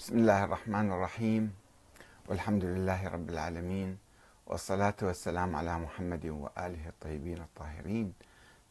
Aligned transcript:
بسم 0.00 0.16
الله 0.18 0.44
الرحمن 0.44 0.92
الرحيم. 0.92 1.52
والحمد 2.28 2.64
لله 2.64 3.08
رب 3.08 3.28
العالمين. 3.30 3.98
والصلاة 4.46 4.96
والسلام 5.02 5.56
على 5.56 5.78
محمد 5.78 6.26
وآله 6.26 6.88
الطيبين 6.88 7.44
الطاهرين. 7.44 8.14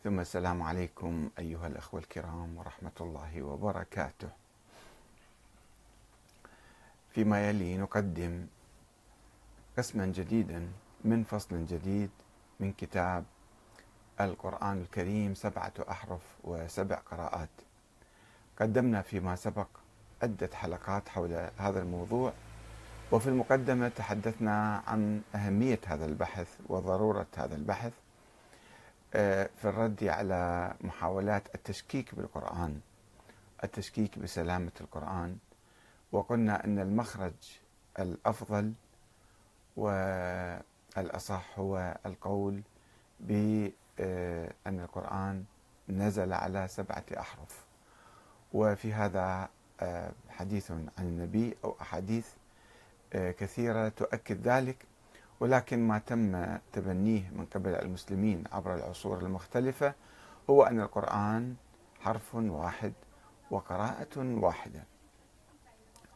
ثم 0.03 0.19
السلام 0.19 0.63
عليكم 0.63 1.29
أيها 1.39 1.67
الأخوة 1.67 1.99
الكرام 1.99 2.57
ورحمة 2.57 2.97
الله 3.01 3.41
وبركاته. 3.41 4.29
فيما 7.13 7.49
يلي 7.49 7.77
نقدم 7.77 8.47
قسما 9.77 10.05
جديدا 10.05 10.67
من 11.05 11.23
فصل 11.23 11.65
جديد 11.65 12.09
من 12.59 12.73
كتاب 12.73 13.23
القرآن 14.21 14.81
الكريم 14.81 15.37
سبعة 15.37 15.73
أحرف 15.89 16.25
وسبع 16.43 16.95
قراءات. 16.95 17.53
قدمنا 18.57 19.01
فيما 19.01 19.35
سبق 19.35 19.69
عدة 20.23 20.49
حلقات 20.53 21.09
حول 21.09 21.49
هذا 21.57 21.81
الموضوع 21.81 22.33
وفي 23.11 23.27
المقدمة 23.27 23.87
تحدثنا 23.89 24.83
عن 24.87 25.21
أهمية 25.35 25.79
هذا 25.85 26.05
البحث 26.05 26.47
وضرورة 26.67 27.27
هذا 27.37 27.55
البحث 27.55 27.93
آه، 29.13 29.49
في 29.61 29.65
الرد 29.69 30.03
على 30.03 30.73
محاولات 30.81 31.55
التشكيك 31.55 32.15
بالقرآن 32.15 32.79
التشكيك 33.63 34.19
بسلامة 34.19 34.71
القرآن 34.81 35.37
وقلنا 36.11 36.65
أن 36.65 36.79
المخرج 36.79 37.33
الأفضل 37.99 38.73
والأصح 39.75 41.59
هو 41.59 41.97
القول 42.05 42.61
بأن 43.19 43.69
القرآن 44.67 45.43
نزل 45.89 46.33
على 46.33 46.67
سبعة 46.67 47.03
أحرف 47.19 47.65
وفي 48.53 48.93
هذا 48.93 49.21
آه، 49.21 49.49
حديث 50.29 50.71
عن 50.71 50.89
النبي 50.99 51.57
أو 51.63 51.75
أحاديث 51.81 52.27
آه، 53.13 53.31
كثيرة 53.31 53.89
تؤكد 53.89 54.47
ذلك 54.47 54.85
ولكن 55.39 55.87
ما 55.87 55.99
تم 55.99 56.57
تبنيه 56.73 57.29
من 57.29 57.45
قبل 57.45 57.75
المسلمين 57.75 58.43
عبر 58.51 58.75
العصور 58.75 59.19
المختلفة 59.21 59.93
هو 60.49 60.63
أن 60.63 60.79
القرآن 60.79 61.55
حرف 61.99 62.35
واحد 62.35 62.93
وقراءة 63.51 64.17
واحدة. 64.17 64.83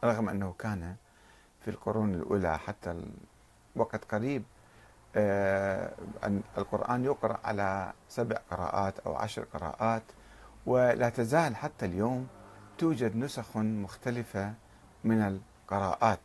رغم 0.04 0.28
أنه 0.28 0.54
كان 0.58 0.96
في 1.60 1.70
القرون 1.70 2.14
الأولى 2.14 2.58
حتى 2.58 3.02
وقت 3.76 4.04
قريب 4.04 4.42
آه، 5.16 5.92
أن 6.24 6.42
القرآن 6.58 7.04
يقرأ 7.04 7.38
على 7.44 7.92
سبع 8.08 8.36
قراءات 8.50 8.98
أو 8.98 9.14
عشر 9.14 9.44
قراءات 9.44 10.02
ولا 10.66 11.08
تزال 11.08 11.56
حتى 11.56 11.86
اليوم 11.86 12.28
توجد 12.78 13.16
نسخ 13.16 13.56
مختلفة 13.56 14.54
من 15.04 15.20
القراءات 15.20 16.20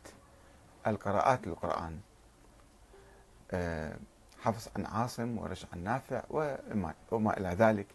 القراءات 0.86 1.46
للقرآن. 1.46 2.00
آه، 3.50 3.96
حفص 4.40 4.68
عن 4.76 4.86
عاصم 4.86 5.38
ورش 5.38 5.66
عن 5.72 5.84
نافع 5.84 6.22
وما, 7.10 7.36
إلى 7.38 7.48
ذلك. 7.48 7.86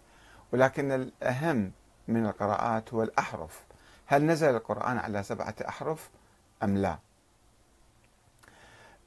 ولكن 0.51 0.91
الأهم 0.91 1.71
من 2.07 2.25
القراءات 2.25 2.93
هو 2.93 3.03
الأحرف. 3.03 3.65
هل 4.05 4.25
نزل 4.25 4.55
القرآن 4.55 4.97
على 4.97 5.23
سبعة 5.23 5.55
أحرف 5.67 6.09
أم 6.63 6.77
لا؟ 6.77 6.97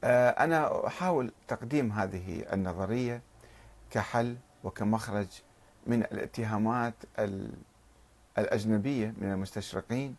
آه، 0.05 0.31
أنا 0.31 0.87
أحاول 0.87 1.33
تقديم 1.49 1.93
هذه 1.93 2.45
النظرية 2.53 3.23
كحل 3.91 4.37
وكمخرج 4.65 5.29
من 5.87 6.03
الاتهامات 6.03 6.95
الأجنبية 8.39 9.14
من 9.20 9.33
المستشرقين 9.33 10.17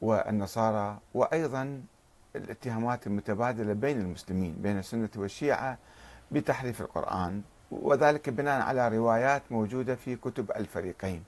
والنصارى 0.00 0.98
وأيضا 1.14 1.82
الاتهامات 2.36 3.06
المتبادلة 3.06 3.72
بين 3.72 4.00
المسلمين 4.00 4.54
بين 4.62 4.78
السنة 4.78 5.08
والشيعة 5.16 5.78
بتحريف 6.30 6.80
القرآن 6.80 7.42
وذلك 7.70 8.28
بناء 8.30 8.60
على 8.62 8.88
روايات 8.88 9.42
موجودة 9.50 9.94
في 9.94 10.16
كتب 10.16 10.50
الفريقين. 10.50 11.24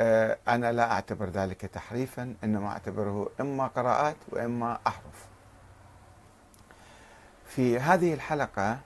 آه، 0.00 0.38
أنا 0.48 0.72
لا 0.72 0.92
أعتبر 0.92 1.28
ذلك 1.28 1.60
تحريفا 1.60 2.34
إنما 2.44 2.68
أعتبره 2.68 3.30
إما 3.40 3.66
قراءات 3.66 4.16
وإما 4.28 4.78
أحرف. 4.86 5.26
في 7.46 7.78
هذه 7.78 8.14
الحلقة 8.14 8.78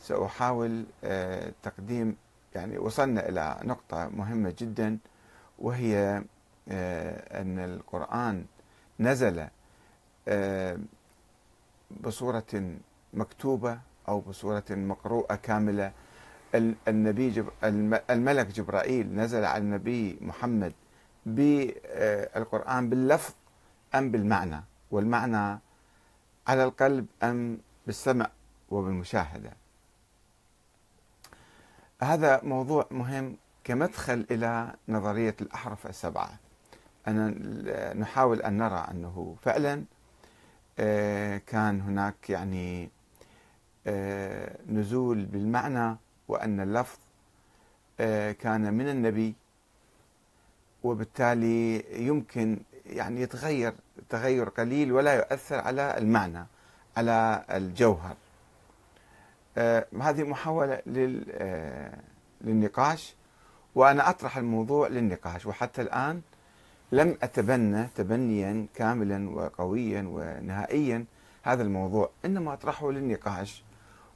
سأحاول 0.00 0.84
آه، 1.04 1.52
تقديم 1.62 2.16
يعني 2.54 2.78
وصلنا 2.78 3.28
إلى 3.28 3.58
نقطة 3.62 4.08
مهمة 4.08 4.54
جدا 4.58 4.98
وهي 5.58 6.22
آه، 6.68 7.40
أن 7.40 7.58
القرآن 7.58 8.44
نزل 9.00 9.48
آه، 10.28 10.78
بصورة 12.00 12.76
مكتوبة 13.14 13.78
أو 14.08 14.20
بصورة 14.20 14.64
مقروءة 14.70 15.34
كاملة. 15.34 15.92
النبي 16.88 17.30
جب 17.30 17.48
الملك 18.10 18.46
جبرائيل 18.46 19.14
نزل 19.14 19.44
على 19.44 19.62
النبي 19.62 20.18
محمد 20.20 20.72
بالقرآن 21.26 22.90
باللفظ 22.90 23.34
أم 23.94 24.10
بالمعنى 24.10 24.60
والمعنى 24.90 25.60
على 26.46 26.64
القلب 26.64 27.06
أم 27.22 27.58
بالسمع 27.86 28.30
وبالمشاهدة. 28.70 29.50
هذا 32.02 32.40
موضوع 32.42 32.86
مهم 32.90 33.36
كمدخل 33.64 34.26
إلى 34.30 34.74
نظرية 34.88 35.36
الأحرف 35.40 35.86
السبعة. 35.86 36.38
أنا 37.08 37.34
نحاول 37.94 38.42
أن 38.42 38.58
نرى 38.58 38.86
أنه 38.90 39.36
فعلا 39.42 39.84
آه، 40.78 41.36
كان 41.46 41.80
هناك 41.80 42.30
يعني 42.30 42.90
آه، 43.86 44.56
نزول 44.68 45.24
بالمعنى 45.24 45.96
وأن 46.28 46.60
اللفظ 46.60 46.98
آه، 48.00 48.32
كان 48.32 48.74
من 48.74 48.88
النبي 48.88 49.34
وبالتالي 50.84 51.84
يمكن 52.06 52.58
يعني 52.86 53.20
يتغير 53.20 53.74
تغير 54.08 54.48
قليل 54.48 54.92
ولا 54.92 55.14
يؤثر 55.14 55.58
على 55.58 55.98
المعنى 55.98 56.46
على 56.96 57.44
الجوهر. 57.50 58.16
هذه 59.56 60.22
محاولة 60.22 60.82
آه، 61.30 61.98
للنقاش 62.40 63.14
وأنا 63.74 64.10
أطرح 64.10 64.36
الموضوع 64.36 64.88
للنقاش 64.88 65.46
وحتى 65.46 65.82
الآن 65.82 66.20
لم 66.92 67.18
أتبنى 67.22 67.88
تبنيا 67.94 68.66
كاملا 68.74 69.30
وقويا 69.30 70.02
ونهائيا 70.08 71.04
هذا 71.42 71.62
الموضوع 71.62 72.10
إنما 72.24 72.52
أطرحه 72.52 72.90
للنقاش 72.90 73.64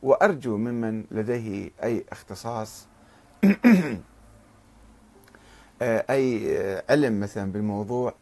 وأرجو 0.03 0.57
ممن 0.57 1.05
لديه 1.11 1.71
أي 1.83 2.05
اختصاص 2.13 2.87
آه، 5.83 6.05
أي 6.11 6.83
علم 6.91 7.21
مثلا 7.21 7.53
بالموضوع 7.53 8.15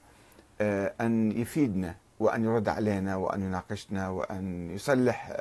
أن 1.00 1.32
يفيدنا 1.32 1.94
وأن 2.20 2.44
يرد 2.44 2.68
علينا 2.68 3.16
وأن 3.16 3.42
يناقشنا 3.42 4.08
وأن 4.08 4.70
يصلح 4.70 5.32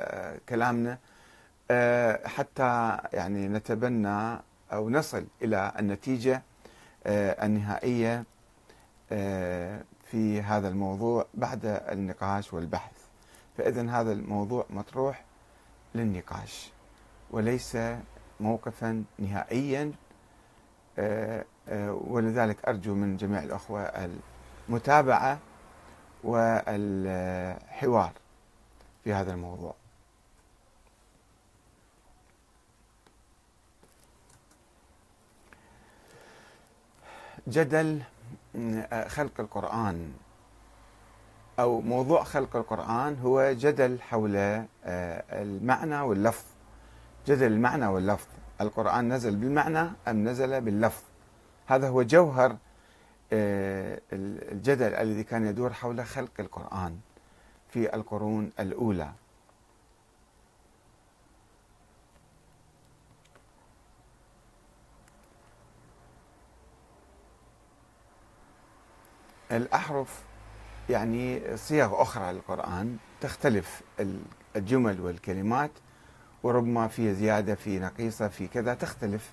كلامنا. 0.48 0.92
آه، 0.92 0.98
حتى 2.24 2.98
يعني 3.12 3.48
نتبنى 3.48 4.38
أو 4.72 4.90
نصل 4.90 5.26
إلى 5.42 5.72
النتيجة 5.78 6.42
آه، 7.06 7.46
النهائية 7.46 8.24
آه، 9.12 9.82
في 10.10 10.42
هذا 10.42 10.68
الموضوع 10.68 11.26
بعد 11.34 11.60
النقاش 11.64 12.52
والبحث. 12.54 12.92
فاذا 13.58 13.90
هذا 13.90 14.12
الموضوع 14.12 14.66
مطروح 14.70 15.24
للنقاش 15.94 16.70
وليس 17.30 17.78
موقفا 18.40 19.04
نهائيا 19.18 19.92
ولذلك 22.08 22.68
أرجو 22.68 22.94
من 22.94 23.16
جميع 23.16 23.42
الأخوة 23.42 23.82
المتابعة 24.68 25.38
والحوار 26.24 28.12
في 29.04 29.12
هذا 29.12 29.32
الموضوع. 29.32 29.74
جدل 37.48 38.02
آه، 38.56 39.08
خلق 39.08 39.40
القرآن. 39.40 40.12
أو 41.58 41.80
موضوع 41.80 42.24
خلق 42.24 42.56
القرآن 42.56 43.18
هو 43.22 43.52
جدل 43.52 44.00
حول 44.02 44.36
آه، 44.36 44.64
المعنى 45.42 46.00
واللفظ. 46.00 46.44
جدل 47.26 47.46
المعنى 47.46 47.86
واللفظ. 47.86 48.26
القرآن 48.60 49.12
نزل 49.12 49.36
بالمعنى 49.36 49.90
أم 50.08 50.28
نزل 50.28 50.60
باللفظ؟ 50.60 51.02
هذا 51.66 51.88
هو 51.88 52.02
جوهر 52.02 52.56
آه، 53.32 54.00
الجدل 54.12 54.94
الذي 54.94 55.24
كان 55.24 55.46
يدور 55.46 55.72
حول 55.72 56.04
خلق 56.06 56.32
القرآن 56.40 56.98
في 57.68 57.94
القرون 57.94 58.52
الأولى. 58.60 59.12
الأحرف 69.52 70.22
يعني 70.90 71.56
صيغ 71.56 72.02
أخرى 72.02 72.32
للقرآن 72.32 72.96
تختلف 73.20 73.82
الجمل 74.56 75.00
والكلمات 75.00 75.70
وربما 76.42 76.88
في 76.88 77.14
زيادة 77.14 77.54
في 77.54 77.78
نقيصة 77.78 78.28
في 78.28 78.46
كذا 78.46 78.74
تختلف 78.74 79.32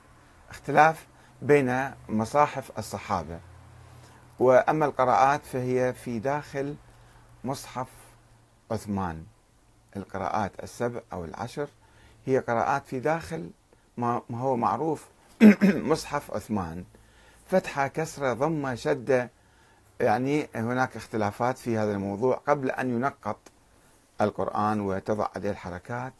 اختلاف 0.49 1.07
بين 1.41 1.91
مصاحف 2.09 2.71
الصحابة. 2.77 3.39
وأما 4.39 4.85
القراءات 4.85 5.45
فهي 5.45 5.93
في 5.93 6.19
داخل 6.19 6.75
مصحف 7.43 7.87
عثمان. 8.71 9.23
القراءات 9.97 10.63
السبع 10.63 11.01
أو 11.13 11.25
العشر 11.25 11.67
هي 12.25 12.39
قراءات 12.39 12.87
في 12.87 12.99
داخل 12.99 13.49
ما 13.97 14.21
هو 14.31 14.55
معروف 14.55 15.07
مصحف 15.91 16.31
عثمان. 16.31 16.83
فتحة 17.47 17.87
كسرة 17.87 18.33
ضمة 18.33 18.75
شدة 18.75 19.29
يعني 19.99 20.47
هناك 20.55 20.95
اختلافات 20.95 21.57
في 21.57 21.77
هذا 21.77 21.91
الموضوع 21.91 22.35
قبل 22.35 22.71
أن 22.71 22.89
ينقط 22.89 23.39
القرآن 24.21 24.79
وتضع 24.79 25.27
عليه 25.35 25.51
الحركات 25.51 26.13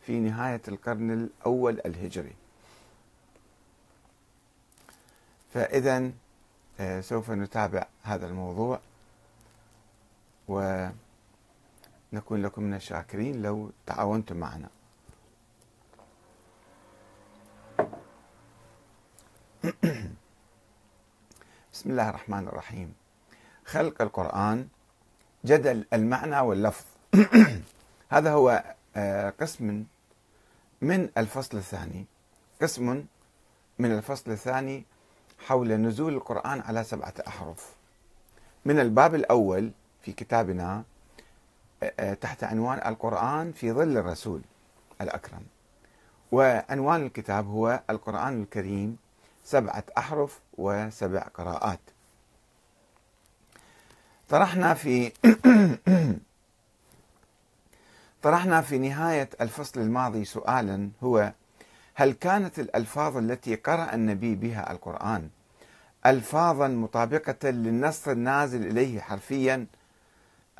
في 0.00 0.20
نهاية 0.20 0.62
القرن 0.68 1.10
الأول 1.10 1.80
الهجري. 1.86 2.34
فإذا 5.54 6.10
آه، 6.80 7.00
سوف 7.00 7.30
نتابع 7.30 7.86
هذا 8.02 8.26
الموضوع 8.26 8.80
ونكون 10.48 10.92
لكم 12.42 12.62
من 12.62 12.74
الشاكرين 12.74 13.42
لو 13.42 13.70
تعاونتم 13.86 14.36
معنا. 14.36 14.68
بسم 21.72 21.90
الله 21.90 22.08
الرحمن 22.08 22.48
الرحيم. 22.48 22.99
خلق 23.70 24.02
القرآن 24.02 24.68
جدل 25.44 25.84
المعنى 25.92 26.40
واللفظ. 26.40 26.84
هذا 28.14 28.32
هو 28.32 28.64
آه، 28.96 29.30
قسم 29.40 29.84
من 30.80 31.08
الفصل 31.18 31.56
الثاني. 31.58 32.06
قسم 32.62 33.04
من 33.78 33.92
الفصل 33.92 34.30
الثاني 34.30 34.84
حول 35.46 35.72
نزول 35.72 36.14
القرآن 36.14 36.60
على 36.60 36.84
سبعة 36.84 37.14
أحرف. 37.28 37.74
من 38.64 38.80
الباب 38.80 39.14
الأول 39.14 39.70
في 40.02 40.12
كتابنا 40.12 40.84
آه، 41.82 41.92
آه، 42.00 42.14
تحت 42.14 42.44
عنوان 42.44 42.78
القرآن 42.86 43.52
في 43.52 43.72
ظل 43.72 43.96
الرسول 43.96 44.40
الأكرم. 45.00 45.42
وعنوان 46.32 47.06
الكتاب 47.06 47.46
هو 47.46 47.80
القرآن 47.90 48.42
الكريم 48.42 48.96
سبعة 49.44 49.84
أحرف 49.98 50.40
وسبع 50.58 51.20
قراءات. 51.20 51.80
طرحنا 54.30 54.74
في 54.74 55.12
طرحنا 58.22 58.60
في 58.60 58.78
نهاية 58.78 59.28
الفصل 59.40 59.80
الماضي 59.80 60.24
سؤالا 60.24 60.88
هو 61.02 61.32
هل 61.94 62.12
كانت 62.12 62.58
الألفاظ 62.58 63.16
التي 63.16 63.54
قرأ 63.54 63.94
النبي 63.94 64.34
بها 64.34 64.72
القرآن 64.72 65.28
ألفاظا 66.06 66.68
مطابقة 66.68 67.50
للنص 67.50 68.08
النازل 68.08 68.66
إليه 68.66 69.00
حرفيا 69.00 69.66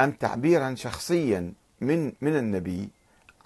أم 0.01 0.11
تعبيرا 0.11 0.75
شخصيا 0.75 1.53
من 1.81 2.13
من 2.21 2.37
النبي 2.37 2.89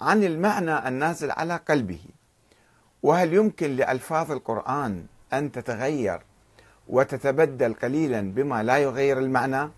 عن 0.01 0.23
المعنى 0.23 0.87
النازل 0.87 1.31
على 1.31 1.55
قلبه؟ 1.55 1.99
وهل 3.03 3.33
يمكن 3.33 3.75
لألفاظ 3.75 4.31
القرآن 4.31 5.05
أن 5.33 5.51
تتغير 5.51 6.21
وتتبدل 6.87 7.73
قليلا 7.73 8.21
بما 8.21 8.63
لا 8.63 8.77
يغير 8.77 9.19
المعنى؟ 9.19 9.69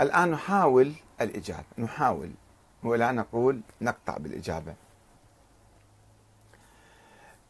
الآن 0.00 0.30
نحاول 0.30 0.92
الإجابة. 1.20 1.64
نحاول. 1.78 2.30
ولا 2.82 3.12
نقول 3.12 3.60
نقطع 3.80 4.16
بالإجابة. 4.16 4.74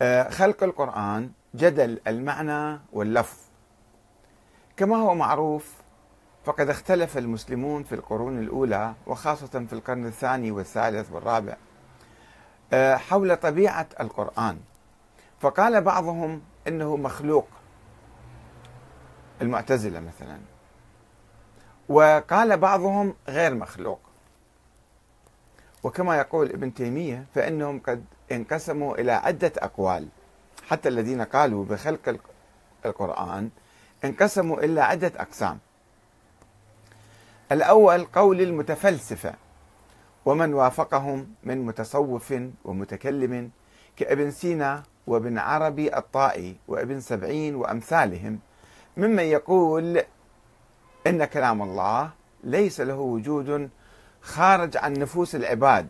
آه، 0.03 0.31
خلق 0.31 0.63
القرآن 0.63 1.31
جدل 1.55 2.01
المعنى 2.07 2.79
واللفظ. 2.93 3.37
كما 4.77 4.97
هو 4.97 5.15
معروف 5.15 5.75
فقد 6.45 6.71
اختلف 6.71 7.19
المسلمون 7.19 7.85
في 7.85 7.95
القرون 7.95 8.39
الأولى 8.39 8.95
وخاصة 9.07 9.47
في 9.67 9.73
القرن 9.73 10.07
الثاني 10.07 10.51
والثالث 10.51 11.13
والرابع 11.13 11.57
آه، 12.73 12.97
حول 12.97 13.37
طبيعة 13.37 13.87
القرآن. 14.01 14.59
فقال 15.41 15.81
بعضهم 15.81 16.43
إنه 16.69 16.97
مخلوق. 16.97 17.49
المعتزلة 19.43 20.01
مثلا. 20.01 20.39
وقال 21.89 22.57
بعضهم 22.57 23.15
غير 23.29 23.55
مخلوق. 23.55 24.01
وكما 25.83 26.17
يقول 26.17 26.51
ابن 26.51 26.75
تيمية 26.75 27.25
فإنهم 27.35 27.81
قد 27.81 28.05
انقسموا 28.33 28.95
إلى 28.95 29.13
عدة 29.13 29.53
أقوال. 29.59 30.09
حتى 30.69 30.89
الذين 30.89 31.23
قالوا 31.23 31.65
بخلق 31.65 32.17
القرآن 32.87 33.51
انقسموا 34.05 34.59
إلى 34.59 34.81
عدة 34.81 35.13
أقسام. 35.17 35.59
الأول 37.53 38.05
قول 38.05 38.41
المتفلسفة 38.41 39.35
ومن 40.25 40.55
وافقهم 40.55 41.35
من 41.45 41.67
متصوف 41.67 42.35
ومتكلم 42.65 43.51
كابن 43.97 44.31
سينا 44.31 44.83
وابن 45.07 45.39
عربي 45.39 45.97
الطائي 45.97 46.57
وابن 46.69 47.01
سبعين 47.01 47.55
وأمثالهم. 47.55 48.39
ممن 48.97 49.23
يقول 49.23 50.03
إن 51.07 51.25
كلام 51.25 51.63
الله 51.63 52.11
ليس 52.45 52.81
له 52.81 52.97
وجود 52.97 53.71
خارج 54.23 54.77
عن 54.77 54.93
نفوس 54.93 55.35
العباد 55.35 55.89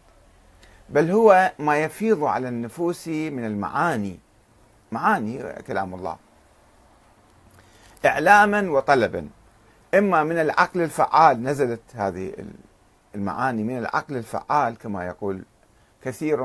بل 0.88 1.10
هو 1.10 1.52
ما 1.58 1.78
يفيض 1.78 2.24
على 2.24 2.48
النفوس 2.48 3.08
من 3.08 3.44
المعاني. 3.44 4.18
معاني 4.92 5.42
كلام 5.66 5.94
الله. 5.94 6.16
إعلاما 8.06 8.70
وطلبا. 8.70 9.28
إما 9.94 10.24
من 10.24 10.38
العقل 10.38 10.82
الفعال 10.82 11.42
نزلت 11.42 11.80
هذه 11.94 12.32
المعاني 13.14 13.62
من 13.62 13.78
العقل 13.78 14.16
الفعال 14.16 14.78
كما 14.78 15.06
يقول 15.06 15.42
كثير 16.02 16.42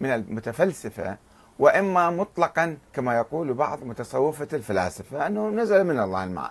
من 0.00 0.10
المتفلسفة 0.10 1.16
وإما 1.58 2.10
مطلقا 2.10 2.76
كما 2.92 3.16
يقول 3.16 3.54
بعض 3.54 3.84
متصوفة 3.84 4.48
الفلاسفة 4.52 5.26
أنه 5.26 5.48
نزل 5.48 5.84
من 5.84 6.00
الله 6.00 6.24
المع... 6.24 6.50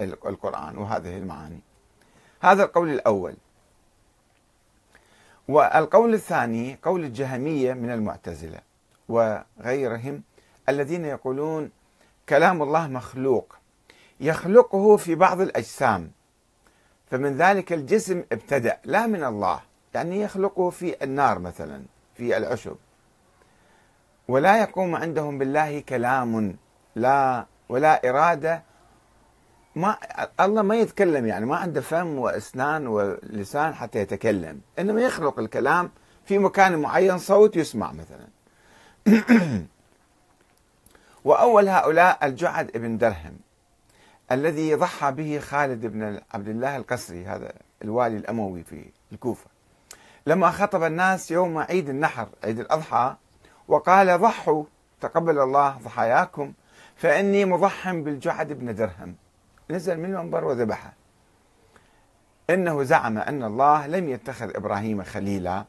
القرآن 0.00 0.78
وهذه 0.78 1.18
المعاني. 1.18 1.60
هذا 2.40 2.64
القول 2.64 2.90
الأول. 2.90 3.34
والقول 5.48 6.14
الثاني 6.14 6.78
قول 6.82 7.04
الجهمية 7.04 7.72
من 7.72 7.90
المعتزلة 7.90 8.60
وغيرهم 9.08 10.22
الذين 10.68 11.04
يقولون 11.04 11.70
كلام 12.28 12.62
الله 12.62 12.86
مخلوق 12.86 13.56
يخلقه 14.20 14.96
في 14.96 15.14
بعض 15.14 15.40
الأجسام 15.40 16.10
فمن 17.10 17.36
ذلك 17.36 17.72
الجسم 17.72 18.24
ابتدأ 18.32 18.78
لا 18.84 19.06
من 19.06 19.24
الله 19.24 19.60
يعني 19.94 20.20
يخلقه 20.20 20.70
في 20.70 21.04
النار 21.04 21.38
مثلا 21.38 21.82
في 22.14 22.36
العشب 22.36 22.76
ولا 24.28 24.60
يقوم 24.60 24.94
عندهم 24.94 25.38
بالله 25.38 25.80
كلام 25.80 26.56
لا 26.96 27.46
ولا 27.68 28.08
إرادة 28.10 28.62
ما 29.78 29.96
الله 30.40 30.62
ما 30.62 30.76
يتكلم 30.76 31.26
يعني 31.26 31.46
ما 31.46 31.56
عنده 31.56 31.80
فم 31.80 32.18
وأسنان 32.18 32.86
ولسان 32.86 33.74
حتى 33.74 33.98
يتكلم. 33.98 34.60
إنما 34.78 35.00
يخلق 35.00 35.38
الكلام 35.38 35.90
في 36.24 36.38
مكان 36.38 36.78
معين 36.78 37.18
صوت 37.18 37.56
يسمع 37.56 37.92
مثلا. 37.92 38.28
وأول 41.24 41.68
هؤلاء 41.68 42.26
الجعد 42.26 42.70
بن 42.74 42.98
درهم 42.98 43.38
الذي 44.32 44.74
ضحى 44.74 45.12
به 45.12 45.38
خالد 45.38 45.86
بن 45.86 46.20
عبد 46.34 46.48
الله 46.48 46.76
القسري 46.76 47.26
هذا 47.26 47.52
الوالي 47.82 48.16
الأموي 48.16 48.62
في 48.62 48.84
الكوفة. 49.12 49.46
لما 50.26 50.50
خطب 50.50 50.82
الناس 50.82 51.30
يوم 51.30 51.58
عيد 51.58 51.88
النحر 51.88 52.28
عيد 52.44 52.60
الأضحى 52.60 53.16
وقال 53.68 54.18
ضحوا 54.20 54.64
تقبل 55.00 55.38
الله 55.38 55.78
ضحاياكم 55.84 56.52
فإني 56.96 57.44
مضحم 57.44 58.02
بالجعد 58.02 58.52
بن 58.52 58.74
درهم. 58.74 59.16
نزل 59.70 59.98
من 59.98 60.04
المنبر 60.04 60.44
وذبحه. 60.44 60.92
إنه 62.50 62.82
زعم 62.82 63.18
أن 63.18 63.42
الله 63.42 63.86
لم 63.86 64.08
يتخذ 64.08 64.56
إبراهيم 64.56 65.02
خليلا 65.02 65.64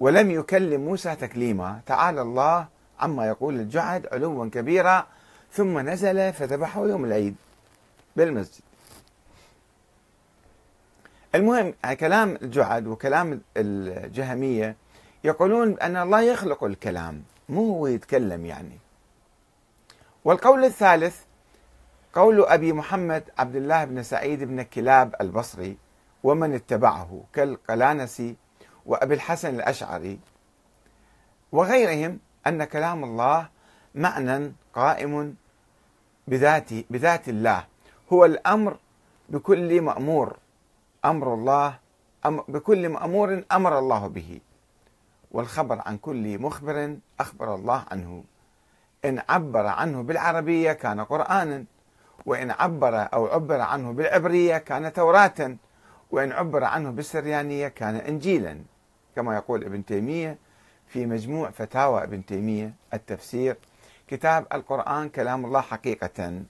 ولم 0.00 0.30
يكلم 0.30 0.80
موسى 0.80 1.16
تكليما. 1.16 1.80
تعالى 1.86 2.22
الله 2.22 2.66
عما 3.00 3.26
يقول 3.26 3.54
الجعد 3.54 4.06
علوا 4.12 4.48
كبيرا. 4.48 5.06
ثم 5.52 5.78
نزل 5.78 6.32
فذبحه 6.32 6.86
يوم 6.86 7.04
العيد 7.04 7.34
بالمسجد. 8.16 8.62
المهم 11.34 11.74
كلام 12.00 12.38
الجعد 12.42 12.86
وكلام 12.86 13.40
الجهمية 13.56 14.76
يقولون 15.24 15.80
أن 15.80 15.96
الله 15.96 16.20
يخلق 16.20 16.64
الكلام 16.64 17.22
مو 17.48 17.72
هو 17.72 17.86
يتكلم 17.86 18.46
يعني. 18.46 18.78
والقول 20.24 20.64
الثالث 20.64 21.23
قول 22.14 22.44
أبي 22.44 22.72
محمد 22.72 23.24
عبد 23.38 23.56
الله 23.56 23.84
بن 23.84 24.02
سعيد 24.02 24.44
بن 24.44 24.62
كلاب 24.62 25.14
البصري 25.20 25.76
ومن 26.22 26.54
اتبعه 26.54 27.24
كالقلانسي 27.32 28.36
وأبي 28.86 29.14
الحسن 29.14 29.54
الأشعري 29.54 30.18
وغيرهم 31.52 32.18
أن 32.46 32.64
كلام 32.64 33.04
الله 33.04 33.48
معنى 33.94 34.52
قائم 34.74 35.34
بذاته 36.28 36.84
بذات 36.90 37.28
الله. 37.28 37.64
هو 38.12 38.24
الأمر 38.24 38.76
بكل 39.28 39.80
مأمور. 39.80 40.36
أمر 41.04 41.34
الله 41.34 41.78
بكل 42.48 42.88
مأمور 42.88 43.44
أمر 43.52 43.78
الله 43.78 44.06
به. 44.06 44.40
والخبر 45.30 45.82
عن 45.86 45.98
كل 45.98 46.38
مخبر 46.38 46.96
أخبر 47.20 47.54
الله 47.54 47.84
عنه. 47.90 48.24
إن 49.04 49.22
عبر 49.28 49.66
عنه 49.66 50.02
بالعربية 50.02 50.72
كان 50.72 51.00
قرآنا. 51.00 51.64
وإن 52.26 52.50
عبر 52.50 53.08
أو 53.14 53.26
عبر 53.26 53.60
عنه 53.60 53.92
بالعبرية 53.92 54.58
كان 54.58 54.92
توراة 54.92 55.56
وإن 56.10 56.32
عبر 56.32 56.64
عنه 56.64 56.90
بالسريانية 56.90 57.68
كان 57.68 57.96
إنجيلا. 57.96 58.58
كما 59.16 59.34
يقول 59.36 59.64
ابن 59.64 59.84
تيمية 59.84 60.38
في 60.88 61.06
مجموع 61.06 61.50
فتاوى 61.50 62.02
ابن 62.02 62.26
تيمية 62.26 62.74
التفسير 62.94 63.56
كتاب 64.08 64.46
القرآن 64.52 65.08
كلام 65.08 65.44
الله 65.44 65.60
حقيقة. 65.60 66.42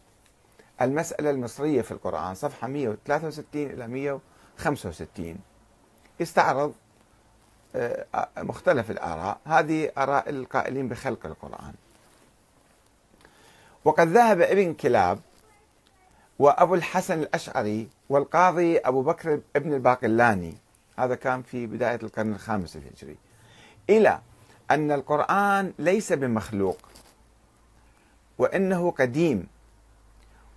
المسألة 0.82 1.30
المصرية 1.30 1.82
في 1.82 1.90
القرآن 1.92 2.34
صفحة 2.34 2.68
163 2.68 3.66
إلى 3.66 3.86
165 3.88 5.36
يستعرض 6.20 6.74
آه، 7.76 8.28
مختلف 8.38 8.90
الآراء. 8.90 9.38
هذه 9.44 9.90
آراء 9.98 10.30
القائلين 10.30 10.88
بخلق 10.88 11.26
القرآن. 11.26 11.74
وقد 13.84 14.08
ذهب 14.08 14.40
ابن 14.40 14.74
كلاب 14.74 15.18
وأبو 16.38 16.74
الحسن 16.74 17.22
الأشعري 17.22 17.88
والقاضي 18.08 18.78
أبو 18.78 19.02
بكر 19.02 19.40
ابن 19.56 19.74
الباقلاني. 19.74 20.54
هذا 20.98 21.14
كان 21.14 21.42
في 21.42 21.66
بداية 21.66 21.98
القرن 22.02 22.32
الخامس 22.32 22.76
الهجري. 22.76 23.16
إلى 23.90 24.20
أن 24.70 24.92
القرآن 24.92 25.72
ليس 25.78 26.12
بمخلوق 26.12 26.78
وإنه 28.38 28.90
قديم 28.90 29.46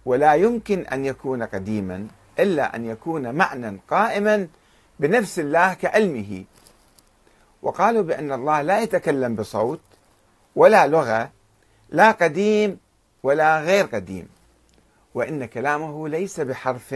ولا 0.05 0.33
يمكن 0.33 0.79
أن 0.79 1.05
يكون 1.05 1.43
قديما 1.43 2.07
إلا 2.39 2.75
أن 2.75 2.85
يكون 2.85 3.35
معنى 3.35 3.77
قائما 3.89 4.47
بنفس 4.99 5.39
الله 5.39 5.73
كعلمه. 5.73 6.43
وقالوا 7.61 8.03
بأن 8.03 8.31
الله 8.31 8.61
لا 8.61 8.81
يتكلم 8.81 9.35
بصوت 9.35 9.79
ولا 10.55 10.87
لغة 10.87 11.31
لا 11.89 12.11
قديم 12.11 12.79
ولا 13.23 13.61
غير 13.61 13.85
قديم. 13.85 14.36
وإن 15.17 15.45
كلامه 15.45 16.07
ليس 16.07 16.39
بحرف 16.39 16.95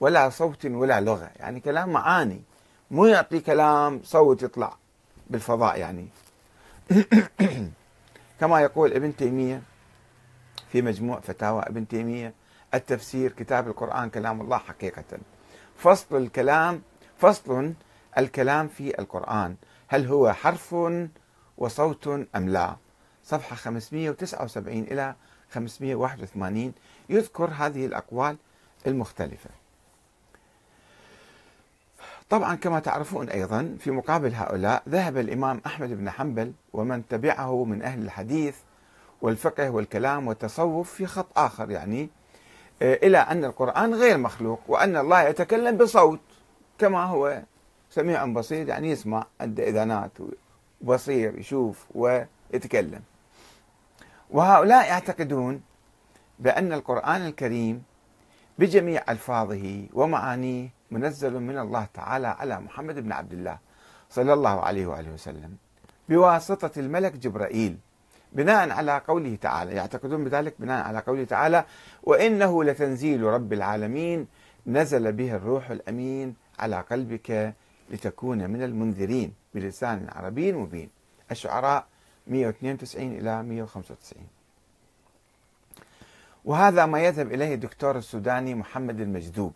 ولا 0.00 0.28
صوت 0.28 0.66
ولا 0.66 1.00
لغة. 1.00 1.30
يعني 1.36 1.60
كلام 1.60 1.88
معاني. 1.88 2.42
مو 2.90 3.06
يعطي 3.06 3.40
كلام 3.40 4.00
صوت 4.04 4.42
يطلع 4.42 4.76
بالفضاء 5.30 5.78
يعني. 5.78 6.08
كما 8.40 8.60
يقول 8.60 8.92
ابن 8.92 9.16
تيمية 9.16 9.62
في 10.72 10.82
مجموع 10.82 11.20
فتاوى 11.20 11.62
ابن 11.62 11.88
تيمية 11.88 12.34
التفسير 12.74 13.32
كتاب 13.32 13.68
القرآن 13.68 14.10
كلام 14.10 14.40
الله 14.40 14.58
حقيقة. 14.58 15.18
فصل 15.76 16.16
الكلام 16.16 16.82
فصل 17.16 17.72
الكلام 18.18 18.68
في 18.68 18.98
القرآن. 18.98 19.56
هل 19.88 20.06
هو 20.06 20.32
حرف 20.32 20.76
وصوت 21.56 22.08
أم 22.36 22.48
لا؟ 22.48 22.76
صفحة 23.24 23.56
579 23.56 24.78
إلى 24.78 25.14
581 25.50 26.72
يذكر 27.08 27.50
هذه 27.56 27.86
الأقوال 27.86 28.36
المختلفة. 28.86 29.50
طبعا 32.30 32.54
كما 32.54 32.80
تعرفون 32.80 33.28
أيضا 33.28 33.76
في 33.80 33.90
مقابل 33.90 34.34
هؤلاء 34.34 34.82
ذهب 34.88 35.16
الإمام 35.16 35.60
أحمد 35.66 35.88
بن 35.88 36.10
حنبل 36.10 36.52
ومن 36.72 37.08
تبعه 37.08 37.64
من 37.64 37.82
أهل 37.82 38.02
الحديث 38.02 38.56
والفقه 39.22 39.70
والكلام 39.70 40.28
والتصوف 40.28 40.92
في 40.92 41.06
خط 41.06 41.38
آخر 41.38 41.70
يعني 41.70 42.08
آه، 42.82 42.94
إلى 42.94 43.18
أن 43.18 43.44
القرآن 43.44 43.94
غير 43.94 44.18
مخلوق 44.18 44.60
وأن 44.68 44.96
الله 44.96 45.22
يتكلم 45.22 45.76
بصوت 45.76 46.20
كما 46.78 47.04
هو 47.04 47.42
سميع 47.90 48.24
بصير 48.24 48.68
يعني 48.68 48.90
يسمع 48.90 49.26
عنده 49.40 49.68
إذانات 49.68 50.10
وبصير 50.82 51.38
يشوف 51.38 51.86
ويتكلم. 51.94 53.00
وهؤلاء 54.30 54.86
يعتقدون 54.86 55.62
بأن 56.38 56.72
القرآن 56.72 57.26
الكريم 57.26 57.82
بجميع 58.58 59.02
ألفاظه 59.08 59.86
ومعانيه 59.92 60.68
منزل 60.90 61.40
من 61.40 61.58
الله 61.58 61.86
تعالى 61.94 62.26
على 62.26 62.60
محمد 62.60 62.98
بن 62.98 63.12
عبد 63.12 63.32
الله 63.32 63.58
صلى 64.10 64.32
الله 64.32 64.60
عليه 64.60 64.86
وآله 64.86 65.12
وسلم. 65.12 65.56
بواسطة 66.08 66.80
الملك 66.80 67.12
جبرائيل 67.16 67.78
بناء 68.32 68.70
على 68.70 69.02
قوله 69.08 69.36
تعالى 69.36 69.72
يعتقدون 69.72 70.24
بذلك 70.24 70.54
بناء 70.58 70.86
على 70.86 70.98
قوله 70.98 71.24
تعالى 71.24 71.64
وإنه 72.02 72.64
لتنزيل 72.64 73.22
رب 73.22 73.52
العالمين 73.52 74.26
نزل 74.66 75.12
به 75.12 75.36
الروح 75.36 75.70
الأمين 75.70 76.34
على 76.58 76.80
قلبك 76.80 77.54
لتكون 77.90 78.50
من 78.50 78.62
المنذرين 78.62 79.32
بلسان 79.54 80.06
عربي 80.12 80.52
مبين. 80.52 80.90
الشعراء 81.30 81.86
192 82.26 83.12
إلى 83.12 83.42
195 83.42 84.37
وهذا 86.48 86.86
ما 86.86 87.00
يذهب 87.00 87.32
إليه 87.32 87.54
الدكتور 87.54 87.98
السوداني 87.98 88.54
محمد 88.54 89.00
المجذوب 89.00 89.52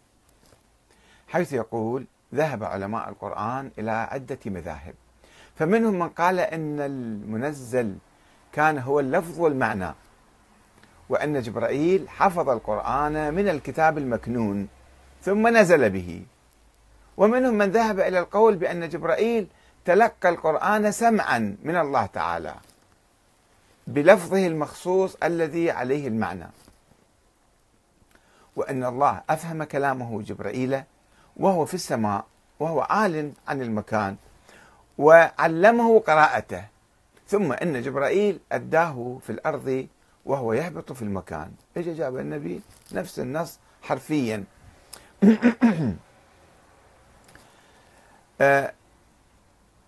حيث 1.29 1.53
يقول 1.53 2.07
ذهب 2.35 2.65
علماء 2.65 3.09
القرآن 3.09 3.71
إلى 3.79 3.91
عدة 3.91 4.39
مذاهب 4.47 4.95
فمنهم 5.57 5.99
من 5.99 6.09
قال 6.09 6.39
إن 6.39 6.81
المنزل 6.81 7.97
كان 8.53 8.79
هو 8.79 9.01
اللفظ 9.01 9.41
والمعنى 9.41 9.95
وأن 11.09 11.41
جبرائيل 11.41 12.09
حفظ 12.09 12.49
القرآن 12.49 13.35
من 13.35 13.49
الكتاب 13.49 13.99
المكنون 13.99 14.69
ثم 15.23 15.49
نزل 15.57 15.91
به 15.91 16.23
ومنهم 17.17 17.55
من 17.55 17.71
ذهب 17.71 18.01
إلى 18.01 18.19
القول 18.19 18.57
بأن 18.57 18.89
جبرائيل 18.89 19.47
تلقى 19.85 20.29
القرآن 20.29 20.93
سمعا 20.93 21.57
من 21.63 21.77
الله 21.77 22.07
تعالى 22.07 22.55
بلفظه 23.87 24.47
المخصوص 24.47 25.17
الذي 25.23 25.71
عليه 25.71 26.09
المعنى. 26.09 26.47
وأن 28.57 28.85
الله 28.85 29.23
أفهم 29.31 29.65
كلامه 29.65 30.23
جبرائيل 30.23 30.83
وهو 31.37 31.65
في 31.65 31.75
السماء 31.75 32.25
وهو 32.61 32.81
عال 32.81 33.33
عن 33.49 33.63
المكان 33.63 34.17
وعلمه 34.99 36.01
قراءته. 36.01 36.65
ثم 37.29 37.53
إن 37.53 37.83
جبرائيل 37.83 38.41
أداه 38.53 39.19
في 39.23 39.31
الأرض 39.31 39.87
وهو 40.25 40.53
يهبط 40.53 40.93
في 40.93 41.03
المكان. 41.03 41.53
اجى 41.77 41.95
جاب 41.95 42.19
النبي؟ 42.19 42.61
نفس 42.93 43.19
النص 43.19 43.59
حرفيا. 43.83 44.45
آه، 48.41 48.73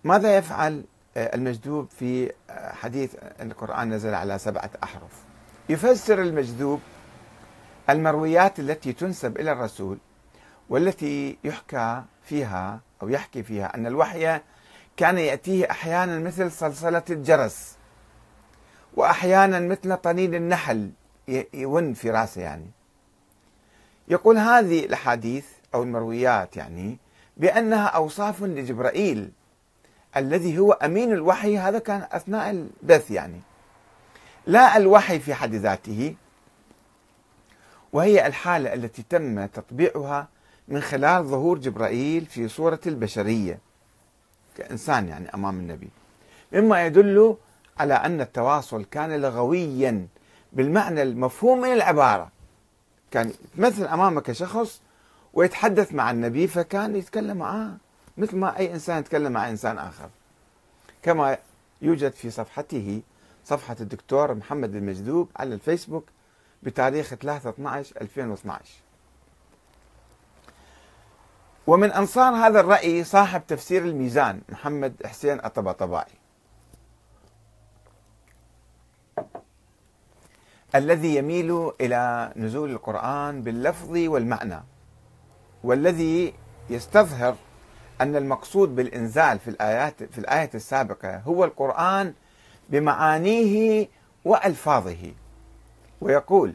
ماذا 0.03 0.37
يفعل 0.37 0.83
آه، 1.17 1.35
المجذوب 1.35 1.89
في 1.89 2.31
آه، 2.49 2.73
حديث 2.73 3.15
القرآن 3.41 3.89
نزل 3.89 4.13
على 4.13 4.39
سبعة 4.39 4.69
أحرف. 4.83 5.23
يفسر 5.69 6.21
المجذوب 6.21 6.79
المرويات 7.89 8.59
التي 8.59 8.93
تنسب 8.93 9.39
إلى 9.39 9.51
الرسول 9.51 9.97
والتي 10.69 11.37
يحكى 11.43 12.03
فيها 12.23 12.79
أو 13.01 13.09
يحكي 13.09 13.43
فيها 13.43 13.75
أن 13.75 13.87
الوحي 13.87 14.39
كان 14.97 15.17
يأتيه 15.17 15.71
أحيانا 15.71 16.19
مثل 16.19 16.51
صلصلة 16.51 17.03
الجرس 17.09 17.77
وأحيانا 18.93 19.59
مثل 19.59 19.97
طنين 19.97 20.35
النحل 20.35 20.91
يون 21.53 21.93
في 21.93 22.11
راسه 22.11 22.41
يعني. 22.41 22.71
يقول 24.07 24.37
هذه 24.37 24.85
الأحاديث 24.85 25.45
أو 25.73 25.83
المرويات 25.83 26.57
يعني 26.57 26.97
بأنها 27.37 27.85
أوصاف 27.85 28.43
لجبرائيل 28.43 29.31
الذي 30.17 30.59
هو 30.59 30.71
أمين 30.71 31.13
الوحي 31.13 31.57
هذا 31.57 31.79
كان 31.79 32.07
أثناء 32.11 32.49
البث 32.49 33.11
يعني. 33.11 33.41
لا 34.47 34.77
الوحي 34.77 35.19
في 35.19 35.33
حد 35.33 35.55
ذاته 35.55 36.15
وهي 37.95 38.27
الحالة 38.27 38.73
التي 38.73 39.03
تم 39.09 39.45
تطبيعها 39.45 40.27
من 40.67 40.81
خلال 40.81 41.23
ظهور 41.23 41.57
جبرائيل 41.57 42.25
في 42.25 42.47
صورة 42.47 42.79
البشرية 42.87 43.59
كإنسان 44.57 45.07
يعني 45.07 45.33
أمام 45.33 45.59
النبي. 45.59 45.89
مما 46.53 46.85
يدل 46.85 47.35
على 47.77 47.93
أن 47.93 48.21
التواصل 48.21 48.83
كان 48.83 49.21
لغويا 49.21 50.07
بالمعنى 50.53 51.01
المفهوم 51.01 51.61
من 51.61 51.73
العبارة. 51.73 52.31
كان 53.11 53.31
يتمثل 53.53 53.85
أمامك 53.85 54.31
شخص 54.31 54.81
ويتحدث 55.33 55.93
مع 55.93 56.11
النبي 56.11 56.47
فكان 56.47 56.95
يتكلم 56.95 57.37
معاه 57.37 57.71
مثل 58.17 58.37
ما 58.37 58.57
أي 58.57 58.73
إنسان 58.73 58.99
يتكلم 58.99 59.31
مع 59.31 59.49
إنسان 59.49 59.77
آخر. 59.77 60.09
كما 61.03 61.37
يوجد 61.81 62.11
في 62.11 62.29
صفحته 62.29 63.01
صفحة 63.45 63.75
الدكتور 63.81 64.33
محمد 64.33 64.75
المجذوب 64.75 65.29
على 65.35 65.55
الفيسبوك 65.55 66.05
بتاريخ 66.65 67.13
3 67.15 67.49
12 67.49 67.95
2012 68.01 68.73
ومن 71.67 71.91
أنصار 71.91 72.33
هذا 72.33 72.59
الرأي 72.59 73.03
صاحب 73.03 73.41
تفسير 73.47 73.81
الميزان 73.85 74.41
محمد 74.49 74.93
حسين 75.05 75.45
الطباطبائي 75.45 76.13
الذي 80.75 81.15
يميل 81.15 81.71
إلى 81.81 82.33
نزول 82.35 82.71
القرآن 82.71 83.41
باللفظ 83.41 83.97
والمعنى 83.97 84.59
والذي 85.63 86.33
يستظهر 86.69 87.35
أن 88.01 88.15
المقصود 88.15 88.75
بالإنزال 88.75 89.39
في 89.39 89.47
الآيات 89.47 90.03
في 90.03 90.17
الآية 90.17 90.49
السابقة 90.55 91.17
هو 91.17 91.43
القرآن 91.45 92.13
بمعانيه 92.69 93.87
وألفاظه. 94.25 95.11
ويقول 96.01 96.53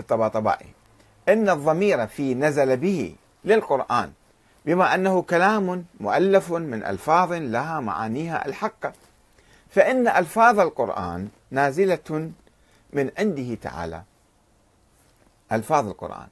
الطباطبائي 0.00 0.66
إن 1.28 1.48
الضمير 1.50 2.06
في 2.06 2.34
نزل 2.34 2.76
به 2.76 3.14
للقرآن 3.44 4.12
بما 4.66 4.94
أنه 4.94 5.22
كلام 5.22 5.84
مؤلف 6.00 6.52
من 6.52 6.84
ألفاظ 6.84 7.32
لها 7.32 7.80
معانيها 7.80 8.46
الحقة. 8.46 8.92
فإن 9.70 10.08
ألفاظ 10.08 10.60
القرآن 10.60 11.28
نازلة 11.50 12.30
من 12.92 13.10
عنده 13.18 13.54
تعالى. 13.54 14.02
ألفاظ 15.52 15.86
القرآن. 15.86 16.26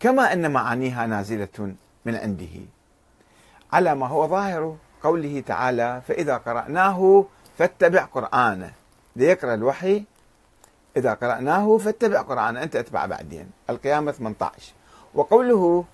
كما 0.00 0.32
أن 0.32 0.50
معانيها 0.50 1.06
نازلة 1.06 1.74
من 2.04 2.16
عنده. 2.16 2.60
على 3.72 3.94
ما 3.94 4.06
هو 4.06 4.28
ظاهر 4.28 4.76
قوله 5.02 5.40
تعالى 5.46 6.02
فإذا 6.08 6.36
قرأناه 6.36 7.24
فاتبع 7.58 8.04
قرآنه 8.04 8.72
ليقرأ 9.16 9.54
الوحي 9.54 10.04
إذا 10.96 11.14
قرأناه 11.14 11.78
فاتبع 11.78 12.20
قرآنه 12.20 12.62
أنت 12.62 12.76
أتبع 12.76 13.06
بعدين. 13.06 13.50
القيامة 13.70 14.12
18 14.12 14.72
وقوله 15.14 15.84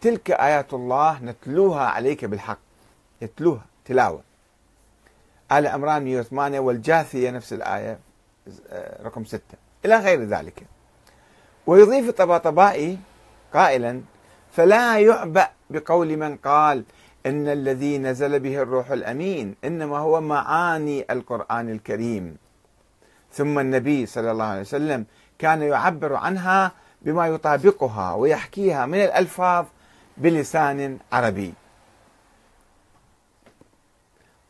تلك 0.00 0.30
آيات 0.30 0.74
الله 0.74 1.22
نتلوها 1.22 1.86
عليك 1.86 2.24
بالحق. 2.24 2.58
يتلوها 3.22 3.64
تلاوة. 3.84 4.22
آل 5.52 5.66
عمران 5.66 6.04
108 6.04 6.60
والجاثية 6.60 7.30
نفس 7.30 7.52
الآية 7.52 7.98
رقم 9.04 9.24
6 9.24 9.40
إلى 9.84 9.96
غير 9.96 10.22
ذلك. 10.22 10.66
ويضيف 11.66 12.08
الطباطبائي 12.08 12.98
قائلا 13.54 14.00
فلا 14.52 14.98
يعبأ 14.98 15.48
بقول 15.70 16.16
من 16.16 16.36
قال 16.36 16.84
إن 17.26 17.48
الذي 17.48 17.98
نزل 17.98 18.40
به 18.40 18.62
الروح 18.62 18.90
الأمين 18.90 19.54
إنما 19.64 19.98
هو 19.98 20.20
معاني 20.20 21.06
القرآن 21.10 21.70
الكريم. 21.70 22.36
ثم 23.32 23.58
النبي 23.58 24.06
صلى 24.06 24.30
الله 24.30 24.44
عليه 24.44 24.60
وسلم 24.60 25.04
كان 25.38 25.62
يعبر 25.62 26.14
عنها 26.14 26.72
بما 27.02 27.26
يطابقها 27.26 28.14
ويحكيها 28.14 28.86
من 28.86 28.98
الألفاظ 28.98 29.66
بلسان 30.16 30.98
عربي. 31.12 31.54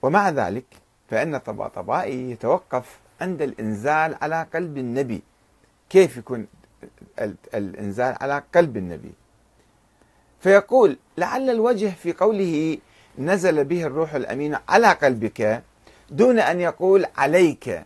ومع 0.03 0.31
ذلك 0.31 0.65
فإن 1.11 1.35
الطباطبائي 1.35 2.31
يتوقف 2.31 2.99
عند 3.21 3.43
الإنزال 3.43 4.17
على 4.23 4.47
قلب 4.55 4.79
النبي. 4.79 5.23
كيف 5.91 6.17
يكون 6.17 6.47
الإنزال 7.55 8.17
على 8.21 8.43
قلب 8.55 8.77
النبي؟ 8.77 9.12
فيقول 10.41 10.99
لعل 11.19 11.51
الوجه 11.51 11.91
في 11.91 12.12
قوله 12.12 12.79
نزل 13.19 13.65
به 13.65 13.85
الروح 13.85 14.15
الأمين 14.15 14.59
على 14.69 14.93
قلبك 14.93 15.62
دون 16.11 16.39
أن 16.39 16.61
يقول 16.61 17.07
عليك. 17.17 17.85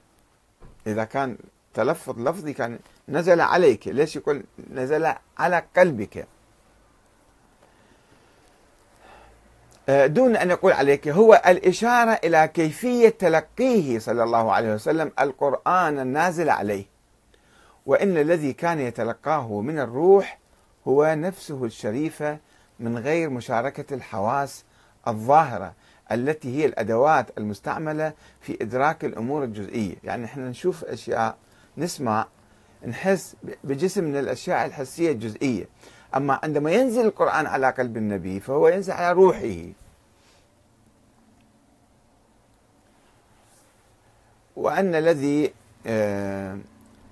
إذا 0.87 1.05
كان 1.05 1.37
تلفظ 1.75 2.19
لفظي 2.19 2.53
كان 2.53 2.79
نزل 3.09 3.41
عليك 3.41 3.89
ليش 3.89 4.17
يقول 4.17 4.45
نزل 4.71 5.13
على 5.39 5.65
قلبك؟ 5.77 6.27
آه، 9.89 10.07
دون 10.07 10.37
أن 10.37 10.51
يقول 10.51 10.73
عليك 10.73 11.09
هو 11.09 11.43
الإشارة 11.47 12.21
إلى 12.25 12.49
كيفية 12.49 13.09
تلقيه 13.09 13.99
صلى 13.99 14.25
الله 14.25 14.53
عليه 14.53 14.75
وسلم 14.75 15.13
القرآن 15.21 15.99
النازل 15.99 16.51
عليه. 16.51 16.85
وإن 17.87 18.19
الذي 18.19 18.53
كان 18.53 18.81
يتلقاه 18.81 19.61
من 19.61 19.79
الروح 19.79 20.39
هو 20.89 21.15
نفسه 21.15 21.65
الشريفة 21.65 22.39
من 22.81 22.99
غير 22.99 23.31
مشاركة 23.31 23.95
الحواس 23.95 24.65
الظاهرة. 25.09 25.73
التي 26.13 26.57
هي 26.57 26.67
الأدوات 26.67 27.27
المستعملة 27.39 28.13
في 28.41 28.59
إدراك 28.63 29.05
الأمور 29.05 29.45
الجزئية. 29.45 29.95
يعني 30.05 30.25
إحنا 30.25 30.49
نشوف 30.49 30.85
أشياء 30.85 31.37
نسمع 31.79 32.27
نحس 32.87 33.37
بجسم 33.65 34.05
من 34.05 34.17
الأشياء 34.17 34.67
الحسية 34.67 35.13
الجزئية. 35.13 35.69
أما 36.17 36.41
عندما 36.43 36.71
ينزل 36.71 37.07
القرآن 37.07 37.47
على 37.47 37.71
قلب 37.71 37.97
النبي 37.97 38.41
فهو 38.41 38.69
ينزل 38.69 38.93
على 38.93 39.13
روحه. 39.13 39.73
وأن 44.57 44.95
الذي 44.95 45.53
آه، 45.87 46.59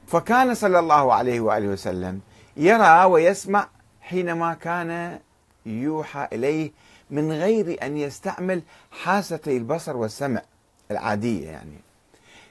فكان 0.06 0.54
صلى 0.54 0.78
الله 0.78 1.14
عليه 1.14 1.40
وآله 1.40 1.68
وسلم 1.68 2.20
يرى 2.56 3.04
ويسمع 3.04 3.68
حينما 4.00 4.54
كان 4.54 5.18
يوحى 5.66 6.28
إليه 6.32 6.72
من 7.10 7.32
غير 7.32 7.78
أن 7.82 7.96
يستعمل 7.96 8.62
حاستي 8.90 9.56
البصر 9.56 9.96
والسمع 9.96 10.42
العادية 10.90 11.50
يعني. 11.50 11.80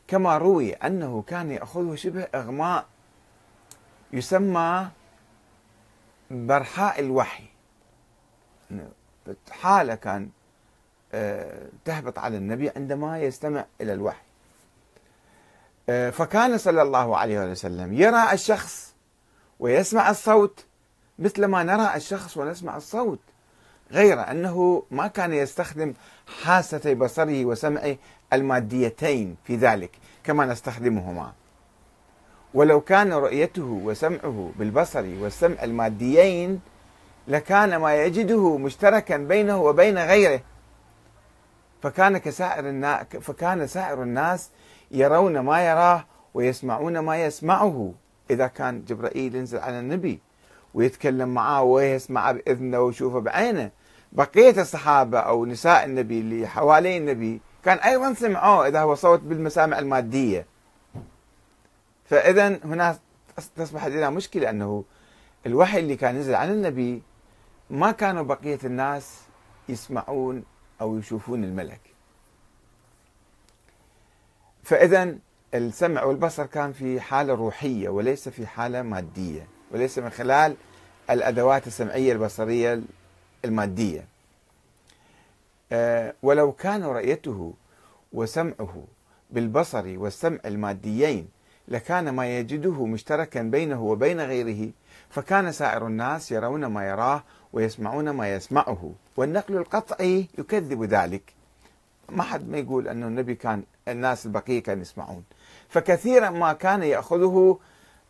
كما 0.07 0.37
روي 0.37 0.73
أنه 0.73 1.23
كان 1.27 1.51
يأخذه 1.51 1.95
شبه 1.95 2.27
إغماء 2.35 2.85
يسمى 4.13 4.87
برحاء 6.31 6.99
الوحي. 6.99 7.43
حالة 9.51 9.95
كان 9.95 10.29
آه، 11.13 11.67
تهبط 11.85 12.19
على 12.19 12.37
النبي 12.37 12.69
عندما 12.69 13.19
يستمع 13.19 13.65
إلى 13.81 13.93
الوحي. 13.93 14.21
آه، 15.89 16.09
فكان 16.09 16.57
صلى 16.57 16.81
الله 16.81 17.17
عليه 17.17 17.51
وسلم 17.51 17.93
يرى 17.93 18.33
الشخص 18.33 18.93
ويسمع 19.59 20.09
الصوت 20.09 20.65
مثل 21.19 21.45
ما 21.45 21.63
نرى 21.63 21.95
الشخص 21.95 22.37
ونسمع 22.37 22.77
الصوت. 22.77 23.19
غير 23.91 24.31
أنه 24.31 24.83
ما 24.91 25.07
كان 25.07 25.33
يستخدم 25.33 25.93
حاستي 26.43 26.95
بصره 26.95 27.45
وسمعه 27.45 27.95
الماديتين 28.33 29.35
في 29.43 29.55
ذلك 29.55 29.91
كما 30.23 30.45
نستخدمهما. 30.45 31.33
ولو 32.53 32.81
كان 32.81 33.13
رؤيته 33.13 33.81
وسمعه 33.83 34.51
بالبصر 34.59 35.05
والسمع 35.21 35.63
الماديين 35.63 36.59
لكان 37.27 37.75
ما 37.75 37.95
يجده 37.95 38.57
مشتركا 38.57 39.17
بينه 39.17 39.61
وبين 39.61 39.97
غيره. 39.97 40.41
فكان 41.81 42.17
كسائر 42.17 42.69
الناس 42.69 43.05
فكان 43.21 43.67
سائر 43.67 44.03
الناس 44.03 44.49
يرون 44.91 45.39
ما 45.39 45.65
يراه 45.69 46.05
ويسمعون 46.33 46.99
ما 46.99 47.25
يسمعه. 47.25 47.93
إذا 48.31 48.47
كان 48.47 48.85
جبرائيل 48.85 49.35
ينزل 49.35 49.57
على 49.57 49.79
النبي 49.79 50.19
ويتكلم 50.73 51.29
معاه 51.29 51.63
ويسمع 51.63 52.31
بإذنه 52.31 52.79
ويشوفه 52.79 53.19
بعينه. 53.19 53.71
بقية 54.11 54.61
الصحابة 54.61 55.19
أو 55.19 55.45
نساء 55.45 55.85
النبي 55.85 56.19
اللي 56.19 56.47
حوالين 56.47 57.01
النبي 57.01 57.41
كان 57.65 57.77
أيضا 57.77 58.13
سمعوه 58.13 58.67
إذا 58.67 58.81
هو 58.81 58.95
صوت 58.95 59.19
بالمسامع 59.19 59.79
المادية. 59.79 60.45
فاذا 62.05 62.59
هنا 62.65 62.99
تصبح 63.55 63.85
لنا 63.85 64.09
مشكلة 64.09 64.49
أنه 64.49 64.83
الوحي 65.45 65.79
اللي 65.79 65.95
كان 65.95 66.15
ينزل 66.15 66.35
عن 66.35 66.51
النبي 66.51 67.01
ما 67.69 67.91
كانوا 67.91 68.23
بقية 68.23 68.59
الناس 68.63 69.21
يسمعون 69.69 70.43
أو 70.81 70.97
يشوفون 70.97 71.43
الملك. 71.43 71.81
فاذا 74.63 75.15
السمع 75.53 76.03
والبصر 76.03 76.45
كان 76.45 76.71
في 76.71 77.01
حالة 77.01 77.33
روحية 77.33 77.89
وليس 77.89 78.29
في 78.29 78.47
حالة 78.47 78.81
مادية. 78.81 79.47
وليس 79.73 79.99
من 79.99 80.09
خلال 80.09 80.55
الأدوات 81.09 81.67
السمعية 81.67 82.13
البصرية 82.13 82.81
المادية. 83.45 84.05
آه، 85.71 86.13
ولو 86.23 86.51
كان 86.51 86.83
رأيته 86.83 87.53
وسمعه 88.13 88.83
بالبصر 89.31 89.93
والسمع 89.97 90.39
الماديين 90.45 91.27
لكان 91.67 92.09
ما 92.09 92.37
يجده 92.39 92.85
مشتركا 92.85 93.41
بينه 93.41 93.83
وبين 93.83 94.21
غيره 94.21 94.71
فكان 95.09 95.51
سائر 95.51 95.87
الناس 95.87 96.31
يرون 96.31 96.65
ما 96.65 96.87
يراه 96.87 97.23
ويسمعون 97.53 98.09
ما 98.09 98.33
يسمعه 98.33 98.91
والنقل 99.17 99.57
القطعي 99.57 100.27
يكذب 100.37 100.83
ذلك. 100.83 101.33
ما 102.09 102.23
حد 102.23 102.49
ما 102.49 102.57
يقول 102.57 102.87
أنه 102.87 103.07
النبي 103.07 103.35
كان 103.35 103.63
الناس 103.87 104.25
البقية 104.25 104.63
كانوا 104.63 104.81
يسمعون. 104.81 105.23
فكثيرا 105.69 106.29
ما 106.29 106.53
كان 106.53 106.83
يأخذه 106.83 107.59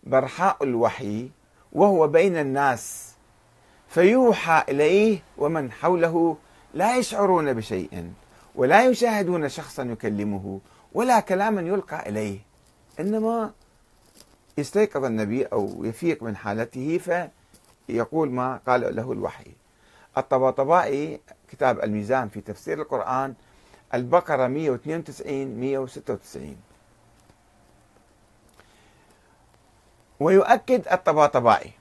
برحاء 0.04 0.64
الوحي 0.64 1.30
وهو 1.74 2.08
بين 2.08 2.38
الناس. 2.38 3.14
فيوحى 3.88 4.64
إليه 4.70 5.20
ومن 5.38 5.72
حوله 5.72 6.38
لا 6.74 6.98
يشعرون 6.98 7.54
بشيء 7.54 8.12
ولا 8.56 8.86
يشاهدون 8.86 9.50
شخصا 9.50 9.84
يكلمه 9.84 10.60
ولا 10.94 11.20
كلاما 11.20 11.62
يلقى 11.62 12.10
إليه. 12.10 12.40
إنما 13.00 13.52
يستيقظ 14.58 15.06
النبي 15.06 15.46
أو 15.46 15.86
يفيق 15.86 16.24
من 16.24 16.36
حالته 16.36 16.98
فيقول 17.88 18.32
ما 18.32 18.60
قال 18.68 18.96
له 18.96 19.12
الوحي. 19.12 19.52
الطباطبائي 20.18 21.20
كتاب 21.52 21.84
الميزان 21.84 22.30
في 22.30 22.42
تفسير 22.42 22.82
القرآن 22.82 23.34
البقرة 23.94 24.48
192 24.48 25.60
196 25.60 26.56
ويؤكد 30.20 30.88
الطباطبائي 30.92 31.72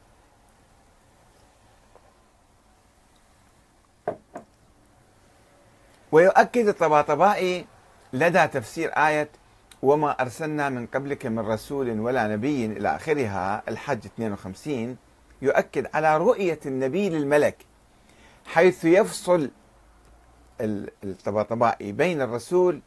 ويؤكد 6.13 6.69
الطباطبائي 6.69 7.67
لدى 8.13 8.47
تفسير 8.47 8.91
آية 8.91 9.29
وما 9.83 10.11
أرسلنا 10.23 10.69
من 10.69 10.87
قبلك 10.87 11.27
من 11.27 11.39
رسول 11.39 12.01
ولا 12.01 12.29
نبي 12.29 12.67
إلى 12.67 12.97
آخرها 12.97 13.63
الحج 13.69 14.07
52 14.07 14.97
يؤكد 15.43 15.87
على 15.95 16.17
رؤية 16.19 16.61
النبي 16.67 17.09
للملك 17.09 17.57
حيث 18.47 18.85
يفصل 18.85 19.51
الطباطبائي 21.05 21.93
بين 21.93 22.23
الرسول 22.23 22.81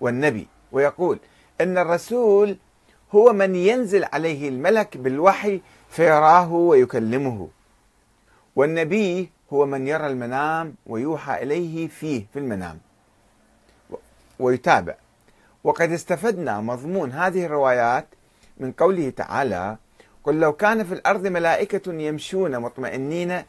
والنبي 0.00 0.48
ويقول 0.72 1.18
إن 1.60 1.78
الرسول 1.78 2.56
هو 3.14 3.32
من 3.32 3.54
ينزل 3.54 4.04
عليه 4.04 4.48
الملك 4.48 4.96
بالوحي 4.96 5.60
فيراه 5.90 6.52
ويكلمه. 6.52 7.48
والنبي 8.56 9.30
هو 9.52 9.66
من 9.66 9.86
يرى 9.86 10.06
المنام 10.06 10.74
ويوحى 10.86 11.42
إليه 11.42 11.88
فيه 11.88 12.26
في 12.32 12.38
المنام. 12.38 12.78
ويتابع. 14.38 14.94
وقد 15.64 15.92
استفدنا 15.92 16.60
مضمون 16.60 17.12
هذه 17.12 17.46
الروايات 17.46 18.06
من 18.58 18.72
قوله 18.72 19.10
تعالى 19.10 19.76
قل 20.24 20.40
لو 20.40 20.52
كان 20.52 20.84
في 20.84 20.94
الأرض 20.94 21.26
ملائكة 21.26 21.92
يمشون 21.92 22.58
مطمئنين 22.58 23.42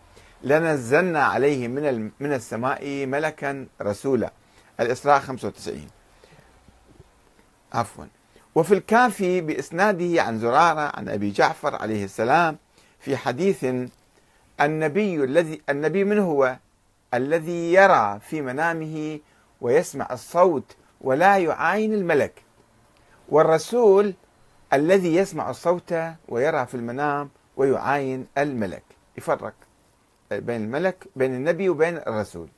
لنزلنا 0.43 1.23
عليه 1.23 1.67
من 1.67 2.11
من 2.19 2.33
السماء 2.33 3.05
ملكا 3.05 3.67
رسولا. 3.81 4.31
الإسراء 4.79 5.19
95 5.19 5.87
عفوا. 7.73 8.05
وفي 8.55 8.73
الكافي 8.73 9.41
بإسناده 9.41 10.23
عن 10.23 10.39
زرارة 10.39 10.91
عن 10.95 11.09
أبي 11.09 11.31
جعفر 11.31 11.75
عليه 11.75 12.05
السلام 12.05 12.57
في 12.99 13.17
حديث 13.17 13.65
النبي 14.61 15.23
الذي 15.23 15.61
النبي 15.69 16.03
من 16.03 16.19
هو؟ 16.19 16.57
الذي 17.13 17.73
يرى 17.73 18.19
في 18.19 18.41
منامه 18.41 19.19
ويسمع 19.61 20.07
الصوت 20.11 20.75
ولا 21.01 21.37
يعاين 21.37 21.93
الملك. 21.93 22.33
والرسول 23.29 24.13
الذي 24.73 25.15
يسمع 25.15 25.49
الصوت 25.49 25.93
ويرى 26.27 26.65
في 26.65 26.75
المنام 26.75 27.29
ويعاين 27.57 28.27
الملك. 28.37 28.83
يفرق 29.17 29.53
بين 30.31 30.63
الملك 30.63 31.07
بين 31.15 31.35
النبي 31.35 31.69
وبين 31.69 31.97
الرسول. 31.97 32.49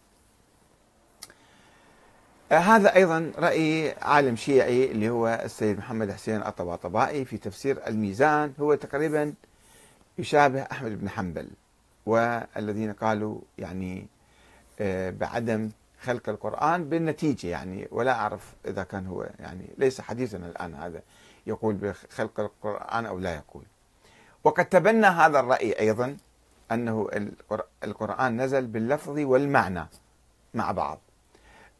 هذا 2.57 2.95
أيضا 2.95 3.31
رأي 3.37 3.95
عالم 4.01 4.35
شيعي 4.35 4.91
اللي 4.91 5.09
هو 5.09 5.41
السيد 5.43 5.77
محمد 5.77 6.11
حسين 6.11 6.35
الطباطبائي 6.35 7.25
في 7.25 7.37
تفسير 7.37 7.87
الميزان. 7.87 8.53
هو 8.59 8.75
تقريبا 8.75 9.33
يشابه 10.17 10.61
أحمد 10.61 10.99
بن 11.01 11.09
حنبل 11.09 11.47
والذين 12.05 12.93
قالوا 12.93 13.39
يعني 13.57 14.07
آه، 14.79 15.09
بعدم 15.09 15.69
خلق 16.01 16.29
القرآن 16.29 16.89
بالنتيجة 16.89 17.47
يعني. 17.47 17.87
ولا 17.91 18.11
أعرف 18.11 18.53
إذا 18.67 18.83
كان 18.83 19.07
هو 19.07 19.29
يعني 19.39 19.65
ليس 19.77 20.01
حديثنا 20.01 20.47
الآن 20.47 20.73
هذا 20.75 21.01
يقول 21.47 21.75
بخلق 21.75 22.39
القرآن 22.39 23.05
أو 23.05 23.19
لا 23.19 23.35
يقول. 23.35 23.63
وقد 24.43 24.65
تبنى 24.65 25.07
هذا 25.07 25.39
الرأي 25.39 25.79
أيضا 25.79 26.17
أنه 26.71 27.09
القرآن 27.83 28.41
نزل 28.41 28.67
باللفظ 28.67 29.19
والمعنى 29.19 29.85
مع 30.53 30.71
بعض. 30.71 30.99
آه، 30.99 31.12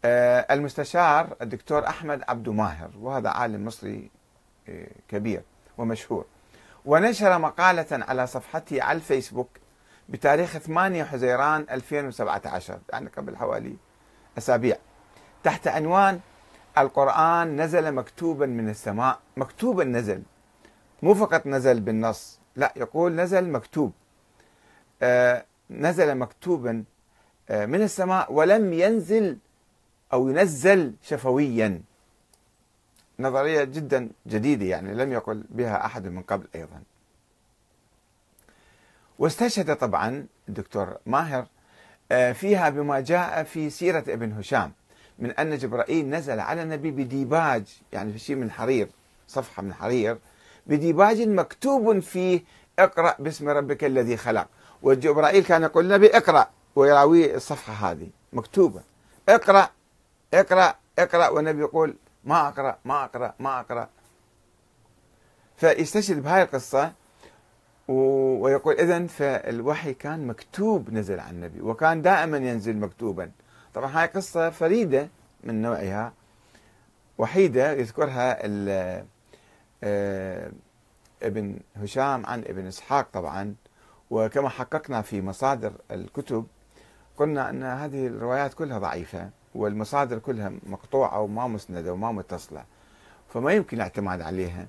المستشار 0.06 1.36
الدكتور 1.42 1.88
أحمد 1.88 2.22
عبد 2.28 2.50
ماهر 2.50 2.90
وهذا 3.02 3.30
عالم 3.30 3.66
مصري 3.66 4.10
آه، 4.70 4.88
كبير 5.08 5.42
ومشهور. 5.78 6.26
ونشر 6.86 7.40
مقالة 7.40 7.86
على 7.92 8.28
صفحته 8.28 8.84
على 8.84 8.96
الفيسبوك 8.96 9.50
بتاريخ 10.10 10.58
8 10.58 11.04
حزيران 11.04 11.66
2017 11.72 12.80
يعني 12.94 13.10
قبل 13.18 13.38
حوالي 13.38 13.76
أسابيع. 14.38 14.78
تحت 15.44 15.68
عنوان 15.68 16.20
القرآن 16.78 17.62
نزل 17.62 17.92
مكتوبا 17.92 18.46
من 18.46 18.70
السماء 18.70 19.20
مكتوبا 19.38 19.84
نزل 19.84 20.24
مو 21.04 21.14
فقط 21.14 21.48
نزل 21.48 21.80
بالنص 21.80 22.40
لا 22.56 22.74
يقول 22.76 23.16
نزل 23.16 23.50
مكتوب. 23.52 23.92
آه، 25.02 25.46
نزل 25.70 26.16
مكتوبا 26.18 26.84
آه، 27.50 27.66
من 27.66 27.82
السماء 27.82 28.34
ولم 28.34 28.74
ينزل 28.74 29.38
أو 30.14 30.30
ينزل 30.30 30.94
شفويا. 31.04 31.82
نظرية 33.20 33.64
جدا 33.64 34.10
جديدة 34.28 34.66
يعني 34.66 34.94
لم 34.94 35.14
يقل 35.14 35.44
بها 35.50 35.86
أحد 35.86 36.08
من 36.08 36.22
قبل 36.22 36.48
أيضا. 36.56 36.82
واستشهد 39.20 39.76
طبعا 39.76 40.28
الدكتور 40.50 40.98
ماهر 41.06 41.46
آه، 42.12 42.32
فيها 42.32 42.70
بما 42.70 43.00
جاء 43.00 43.44
في 43.44 43.70
سيرة 43.70 44.04
ابن 44.08 44.32
هشام 44.32 44.72
من 45.20 45.32
أن 45.32 45.58
جبرائيل 45.58 46.10
نزل 46.10 46.40
على 46.40 46.64
النبي 46.64 46.92
بديباج 46.92 47.64
يعني 47.94 48.14
في 48.14 48.20
شيء 48.20 48.36
من 48.36 48.52
حرير 48.52 48.88
صفحة 49.28 49.64
من 49.64 49.74
حرير 49.74 50.18
بديباج 50.68 51.22
مكتوب 51.22 52.00
فيه 52.00 52.44
اقرأ 52.80 53.16
باسم 53.20 53.50
ربك 53.50 53.84
الذي 53.84 54.18
خلق. 54.18 54.48
وجبرائيل 54.82 55.44
كان 55.44 55.64
يقول 55.64 55.86
النبي 55.86 56.18
اقرأ 56.18 56.50
ويراوي 56.76 57.36
الصفحة 57.36 57.92
هذه 57.92 58.10
مكتوبة. 58.34 58.82
اقرأ 59.30 59.70
اقرأ 60.34 60.76
اقرأ 61.00 61.28
والنبي 61.30 61.60
يقول 61.62 61.96
ما 62.24 62.48
أقرأ 62.48 62.78
ما 62.86 63.04
أقرأ 63.04 63.34
ما 63.40 63.60
أقرأ. 63.60 63.90
فيستشهد 65.56 66.24
بهاي 66.24 66.44
القصة 66.44 66.94
ويقول 67.88 68.76
إذا 68.76 69.08
فالوحي 69.08 69.94
كان 69.94 70.28
مكتوب 70.28 70.90
نزل 70.90 71.20
على 71.20 71.32
النبي 71.32 71.62
وكان 71.62 72.02
دائما 72.02 72.38
ينزل 72.38 72.78
مكتوبا. 72.78 73.32
طبعا 73.74 74.02
هاي 74.02 74.08
قصة 74.08 74.50
فريدة 74.50 75.10
من 75.44 75.62
نوعها 75.62 76.14
وحيدة 77.18 77.72
يذكرها 77.72 78.40
آه، 79.84 80.52
ابن 81.24 81.60
هشام 81.76 82.26
عن 82.26 82.40
ابن 82.40 82.68
إسحاق 82.68 83.08
طبعا. 83.14 83.56
وكما 84.10 84.50
حققنا 84.50 85.02
في 85.02 85.22
مصادر 85.22 85.74
الكتب 85.92 86.48
قلنا 87.18 87.50
أن 87.50 87.64
هذه 87.64 88.08
الروايات 88.08 88.54
كلها 88.54 88.80
ضعيفة. 88.80 89.30
والمصادر 89.56 90.20
كلها 90.20 90.52
مقطوعة 90.64 91.20
وما 91.20 91.48
مسندة 91.48 91.94
وما 91.94 92.12
متصلة 92.12 92.64
فما 93.34 93.54
يمكن 93.54 93.78
الاعتماد 93.78 94.22
عليها. 94.22 94.66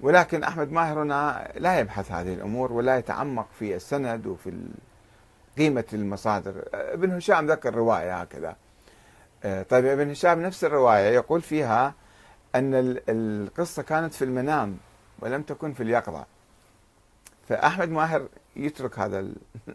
ولكن 0.00 0.42
أحمد 0.42 0.72
ماهر 0.72 1.02
هنا 1.02 1.52
لا 1.56 1.78
يبحث 1.78 2.12
هذه 2.12 2.34
الأمور 2.34 2.72
ولا 2.72 2.98
يتعمق 2.98 3.48
في 3.58 3.76
السند 3.76 4.26
وفي 4.26 4.52
قيمة 5.58 5.84
المصادر. 5.92 6.64
ابن 6.74 7.12
هشام 7.12 7.46
ذكر 7.46 7.74
رواية 7.74 8.20
هكذا. 8.20 8.56
آه، 9.44 9.62
طيب 9.62 9.84
ابن 9.84 10.10
هشام 10.10 10.42
نفس 10.42 10.64
الرواية 10.64 11.14
يقول 11.14 11.42
فيها 11.42 11.94
أن 12.54 12.98
القصة 13.08 13.82
كانت 13.82 14.14
في 14.14 14.24
المنام 14.24 14.78
ولم 15.20 15.42
تكن 15.42 15.72
في 15.72 15.82
اليقظة. 15.82 16.26
فأحمد 17.48 17.88
ماهر 17.88 18.28
يترك 18.56 18.98
هذا 18.98 19.28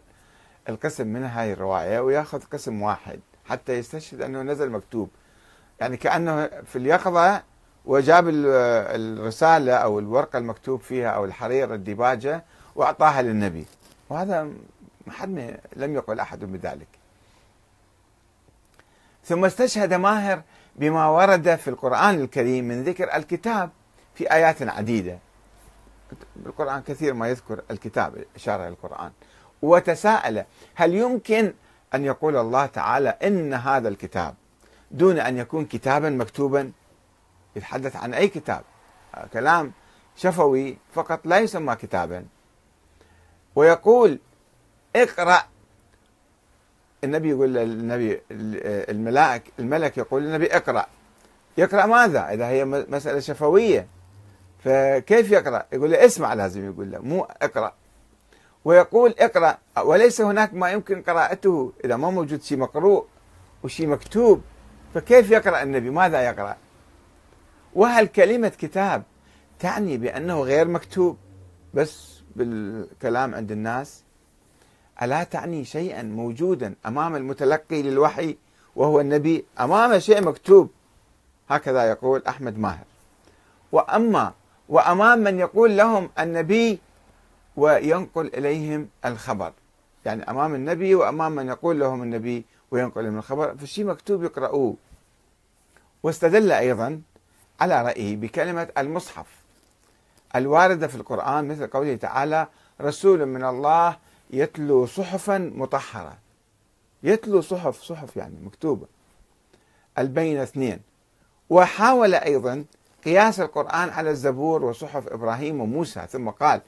القسم 0.68 1.06
من 1.06 1.24
هاي 1.24 1.52
الرواية 1.52 2.00
وياخذ 2.00 2.42
قسم 2.42 2.82
واحد. 2.82 3.20
حتى 3.44 3.72
يستشهد 3.72 4.22
أنه 4.22 4.42
نزل 4.42 4.70
مكتوب. 4.70 5.10
يعني 5.80 5.96
كأنه 5.96 6.46
في 6.46 6.76
اليقظة 6.76 7.42
وجاب 7.84 8.28
الرسالة 8.28 9.72
أو 9.72 9.98
الورقة 9.98 10.38
المكتوب 10.38 10.80
فيها 10.80 11.08
أو 11.08 11.24
الحرير 11.24 11.74
الديباجة 11.74 12.44
وأعطاها 12.74 13.22
للنبي. 13.22 13.64
وهذا 14.08 14.50
حد 15.08 15.58
لم 15.76 15.94
يقل 15.94 16.20
أحد 16.20 16.44
بذلك. 16.44 16.86
ثم 19.24 19.44
استشهد 19.44 19.94
ماهر 19.94 20.42
بما 20.76 21.08
ورد 21.08 21.54
في 21.54 21.68
القرآن 21.68 22.20
الكريم 22.20 22.68
من 22.68 22.84
ذكر 22.84 23.14
الكتاب 23.14 23.70
في 24.14 24.32
آيات 24.32 24.62
عديدة. 24.62 25.18
بالقرآن 26.36 26.82
كثير 26.82 27.14
ما 27.14 27.28
يذكر 27.28 27.62
الكتاب 27.70 28.24
إشارة 28.36 28.62
إلى 28.62 28.68
القرآن. 28.68 29.10
وتساءل 29.62 30.44
هل 30.74 30.94
يمكن 30.94 31.52
أن 31.94 32.04
يقول 32.04 32.36
الله 32.36 32.66
تعالى 32.66 33.08
إن 33.08 33.54
هذا 33.54 33.88
الكتاب 33.88 34.34
دون 34.90 35.18
أن 35.18 35.38
يكون 35.38 35.64
كتابا 35.64 36.10
مكتوبا 36.10 36.72
يتحدث 37.56 37.96
عن 37.96 38.14
أي 38.14 38.28
كتاب. 38.28 38.62
كلام 39.32 39.72
شفوي 40.16 40.78
فقط 40.92 41.26
لا 41.26 41.38
يسمى 41.38 41.76
كتابا. 41.76 42.26
ويقول 43.54 44.18
اقرأ. 44.96 45.42
النبي 47.04 47.30
يقول 47.30 47.54
للنبي 47.54 48.20
الملائك 48.30 49.42
الملك 49.58 49.98
يقول 49.98 50.22
للنبي 50.22 50.46
اقرأ. 50.46 50.86
يقرأ 51.58 51.86
ماذا؟ 51.86 52.28
إذا 52.28 52.48
هي 52.48 52.64
مسألة 52.64 53.20
شفوية. 53.20 53.86
فكيف 54.64 55.30
يقرأ؟ 55.30 55.66
يقول 55.72 55.90
له 55.90 56.04
اسمع 56.06 56.34
لازم 56.34 56.66
يقول 56.66 56.90
له 56.92 56.98
مو 56.98 57.22
اقرأ. 57.42 57.74
ويقول 58.64 59.14
اقرأ 59.18 59.58
وليس 59.84 60.20
هناك 60.20 60.54
ما 60.54 60.70
يمكن 60.70 61.02
قراءته 61.02 61.72
إذا 61.84 61.96
ما 61.96 62.10
موجود 62.10 62.42
شيء 62.42 62.58
مقروء 62.58 63.06
وشيء 63.62 63.86
مكتوب 63.86 64.42
فكيف 64.94 65.30
يقرأ 65.30 65.62
النبي؟ 65.62 65.90
ماذا 65.90 66.22
يقرأ؟ 66.22 66.56
وهل 67.74 68.06
كلمة 68.06 68.48
كتاب 68.48 69.02
تعني 69.58 69.96
بأنه 69.96 70.40
غير 70.40 70.68
مكتوب 70.68 71.16
بس 71.74 72.20
بالكلام 72.36 73.34
عند 73.34 73.52
الناس؟ 73.52 74.02
ألا 75.02 75.24
تعني 75.24 75.64
شيئا 75.64 76.02
موجودا 76.02 76.74
أمام 76.86 77.16
المتلقي 77.16 77.82
للوحي 77.82 78.36
وهو 78.76 79.00
النبي 79.00 79.44
أمام 79.60 79.98
شيء 79.98 80.22
مكتوب؟ 80.24 80.70
هكذا 81.48 81.84
يقول 81.84 82.22
أحمد 82.28 82.58
ماهر. 82.58 82.84
وأما 83.72 84.32
وأمام 84.68 85.18
من 85.18 85.38
يقول 85.38 85.76
لهم 85.76 86.10
النبي 86.18 86.80
وينقل 87.56 88.26
إليهم 88.26 88.88
الخبر. 89.04 89.52
يعني 90.04 90.30
أمام 90.30 90.54
النبي 90.54 90.94
وأمام 90.94 91.32
من 91.32 91.48
يقول 91.48 91.80
لهم 91.80 92.02
النبي 92.02 92.44
وينقل 92.70 93.00
إليهم 93.00 93.18
الخبر 93.18 93.56
فالشيء 93.56 93.84
مكتوب 93.84 94.24
يقرأوه. 94.24 94.76
واستدل 96.02 96.52
أيضا 96.52 97.00
على 97.60 97.82
رأيه 97.82 98.16
بكلمة 98.16 98.68
المصحف 98.78 99.26
الواردة 100.36 100.86
في 100.86 100.94
القرآن 100.94 101.48
مثل 101.48 101.66
قوله 101.66 101.96
تعالى 101.96 102.46
رسول 102.80 103.26
من 103.26 103.44
الله 103.44 103.96
يتلو 104.30 104.86
صحفا 104.86 105.38
مطهرة. 105.38 106.18
يتلو 107.02 107.40
صحف 107.40 107.82
صحف 107.82 108.16
يعني 108.16 108.34
مكتوبة. 108.42 108.86
البين 109.98 110.38
اثنين. 110.38 110.80
وحاول 111.50 112.14
أيضا 112.14 112.64
قياس 113.04 113.40
القرآن 113.40 113.88
على 113.88 114.10
الزبور 114.10 114.64
وصحف 114.64 115.08
إبراهيم 115.08 115.60
وموسى 115.60 116.06
ثم 116.10 116.30
قال 116.30 116.60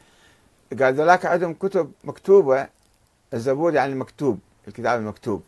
قال 0.81 0.95
ذلك 0.95 1.27
عندهم 1.27 1.55
كتب 1.55 1.93
مكتوبة 2.05 2.69
الزبور 3.35 3.75
يعني 3.75 3.93
المكتوب 3.93 4.39
الكتاب 4.69 5.01
المكتوب. 5.01 5.43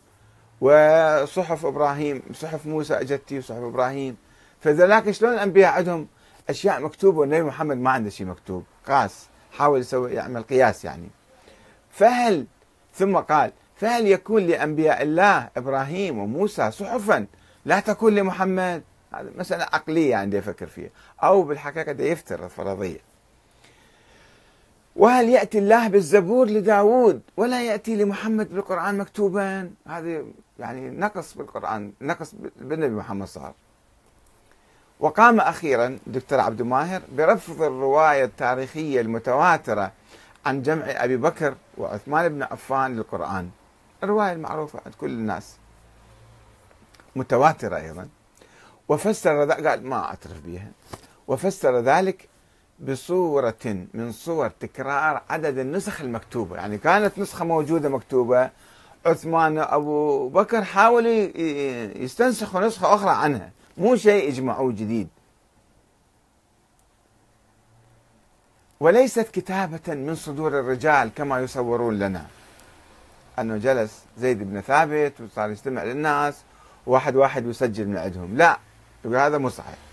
وصحف 0.61 1.67
إبراهيم 1.67 2.23
صحف 2.35 2.67
موسى 2.67 2.95
أجتي 2.95 3.39
وصحف 3.39 3.59
إبراهيم. 3.63 4.17
فذلك 4.61 5.11
شلون 5.11 5.35
الأنبياء 5.35 5.73
عندهم 5.73 6.07
أشياء 6.49 6.81
مكتوبة 6.81 7.19
والنبي 7.19 7.43
محمد 7.43 7.77
ما 7.77 7.91
عنده 7.91 8.11
شيء 8.11 8.27
مكتوب؟ 8.27 8.65
قاس 8.87 9.27
حاول 9.53 9.81
يسوي 9.81 10.13
يعمل 10.13 10.43
قياس 10.43 10.85
يعني. 10.85 11.09
فهل 11.91 12.47
ثم 12.95 13.17
قال 13.17 13.53
فهل 13.77 14.07
يكون 14.07 14.47
لأنبياء 14.47 15.03
الله 15.03 15.49
إبراهيم 15.57 16.19
وموسى 16.19 16.71
صحفا 16.71 17.27
لا 17.65 17.81
تكون 17.81 18.15
لمحمد؟ 18.15 18.83
هذا 19.15 19.31
مسألة 19.37 19.65
عقلية 19.65 20.17
عندي 20.17 20.39
أفكر 20.39 20.67
فيها. 20.67 20.91
أو 21.23 21.43
بالحقيقة 21.43 21.93
ده 21.93 22.05
يفترض 22.05 22.49
فرضية 22.49 22.99
وهل 24.97 25.29
يأتي 25.29 25.59
الله 25.59 25.89
بالزبور 25.89 26.47
لداود 26.47 27.21
ولا 27.37 27.63
يأتي 27.63 27.97
لمحمد 27.97 28.55
بالقرآن 28.55 28.99
مكتوبا؟ 28.99 29.71
هذا 29.87 30.23
يعني 30.59 30.91
نقص 30.91 31.35
بالقرآن 31.35 31.93
نقص 32.01 32.35
بالنبي 32.57 32.95
محمد 32.95 33.27
صار 33.27 33.55
وقام 35.01 35.41
أخيرا 35.41 35.99
دكتور 36.07 36.41
عبد 36.41 36.61
الماهر 36.61 37.03
برفض 37.13 37.63
الرواية 37.63 38.25
التاريخية 38.25 39.01
المتواترة 39.01 39.93
عن 40.47 40.63
جمع 40.63 40.85
أبي 40.87 41.17
بكر 41.17 41.55
وعثمان 41.79 42.29
بن 42.29 42.43
عفان 42.43 42.97
للقرآن. 42.97 43.51
الرواية 44.03 44.33
المعروفة 44.33 44.81
عند 44.87 44.95
كل 44.95 45.11
الناس. 45.11 45.57
متواترة 47.17 47.77
أيضا. 47.77 48.09
وفسر 48.89 49.53
قال 49.53 49.87
ما 49.87 50.05
أعترف 50.05 50.41
بها 50.47 50.71
وفسر 51.29 51.81
ذلك 51.81 52.29
بصورة 52.81 53.87
من 53.95 54.13
صور 54.13 54.49
تكرار 54.49 55.23
عدد 55.31 55.59
النسخ 55.59 56.01
المكتوبة. 56.01 56.57
يعني 56.57 56.79
كانت 56.79 57.19
نسخة 57.19 57.45
موجودة 57.45 57.89
مكتوبة 57.89 58.51
عثمان 59.07 59.59
أبو 59.59 60.29
بكر 60.29 60.65
حاولوا 60.65 61.13
يستنسخوا 62.03 62.61
نسخة 62.61 62.95
أخرى 62.95 63.11
عنها. 63.11 63.51
مو 63.79 63.97
شيء 63.97 64.29
يجمعوه 64.29 64.73
جديد. 64.73 65.09
وليست 68.81 69.29
كتابة 69.33 69.95
من 69.95 70.15
صدور 70.15 70.61
الرجال 70.61 71.11
كما 71.15 71.41
يصورون 71.41 71.99
لنا. 71.99 72.27
أنه 73.39 73.57
جلس 73.57 74.03
زيد 74.19 74.39
بن 74.43 74.61
ثابت 74.61 75.21
وصار 75.21 75.51
يستمع 75.51 75.85
للناس 75.85 76.43
واحد 76.87 77.17
واحد 77.17 77.47
يسجل 77.47 77.87
من 77.87 77.97
عندهم. 77.97 78.37
لا 78.37 78.59
يقول 79.05 79.17
هذا 79.17 79.39
مو 79.39 79.49
صحيح. 79.49 79.88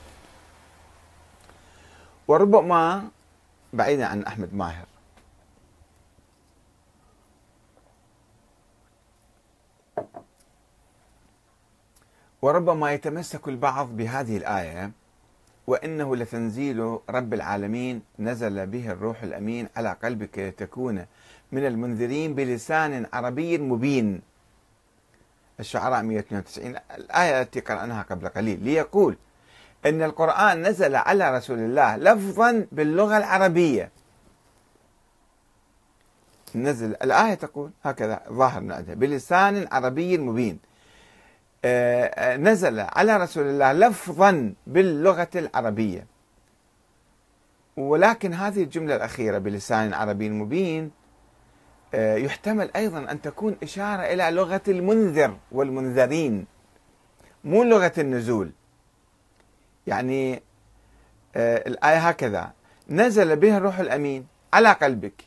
وربما 2.28 3.10
بعيدا 3.74 4.06
عن 4.06 4.24
أحمد 4.24 4.54
ماهر. 4.54 4.86
وربما 12.42 12.92
يتمسك 12.94 13.48
البعض 13.48 13.98
بهذه 13.98 14.38
الآية 14.38 14.92
وإنه 15.68 16.16
لتنزيل 16.16 17.00
رب 17.10 17.34
العالمين 17.34 18.02
نزل 18.20 18.68
به 18.68 18.92
الروح 18.92 19.24
الأمين 19.24 19.70
على 19.78 19.98
قلبك 20.04 20.40
لتكون 20.40 21.06
من 21.52 21.66
المنذرين 21.66 22.36
بلسان 22.36 23.06
عربي 23.14 23.58
مبين. 23.58 24.22
الشعراء 25.60 26.04
192 26.04 26.76
الآية 26.96 27.42
التي 27.42 27.60
قرأناها 27.60 28.04
قبل 28.04 28.30
قليل 28.30 28.64
ليقول 28.64 29.18
أن 29.86 30.02
القرآن 30.04 30.68
نزل 30.68 30.96
على 30.96 31.38
رسول 31.38 31.60
الله 31.60 31.98
لفظا 31.98 32.68
باللغة 32.72 33.18
العربية. 33.18 33.92
نزل 36.56 36.90
الآية 36.90 37.34
تقول 37.34 37.72
هكذا 37.84 38.22
ظاهر 38.30 38.58
عندها 38.58 38.96
بلسان 38.96 39.68
عربي 39.72 40.18
مبين. 40.18 40.60
آه، 41.66 42.06
آه، 42.06 42.38
نزل 42.38 42.80
على 42.80 43.18
رسول 43.18 43.44
الله 43.48 43.74
لفظا 43.74 44.54
باللغة 44.68 45.30
العربية. 45.36 46.08
ولكن 47.78 48.34
هذه 48.34 48.64
الجملة 48.64 48.96
الأخيرة 48.96 49.38
بلسان 49.38 49.94
عربي 49.94 50.30
مبين 50.30 50.92
آه، 51.94 52.16
يحتمل 52.16 52.70
أيضا 52.76 53.12
أن 53.12 53.22
تكون 53.22 53.56
إشارة 53.64 54.02
إلى 54.02 54.32
لغة 54.32 54.62
المنذر 54.68 55.38
والمنذرين 55.52 56.46
مو 57.44 57.64
لغة 57.64 57.94
النزول. 57.98 58.52
يعني 59.88 60.42
الآية 61.36 62.10
هكذا. 62.10 62.54
نزل 62.90 63.36
به 63.36 63.58
الروح 63.58 63.80
الأمين 63.80 64.28
على 64.54 64.72
قلبك 64.72 65.24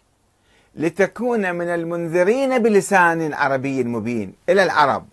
لتكون 0.75 1.55
من 1.55 1.69
المنذرين 1.69 2.59
بلسان 2.59 3.35
عربي 3.35 3.85
مبين 3.85 4.35
إلى 4.49 4.63
العرب. 4.63 5.09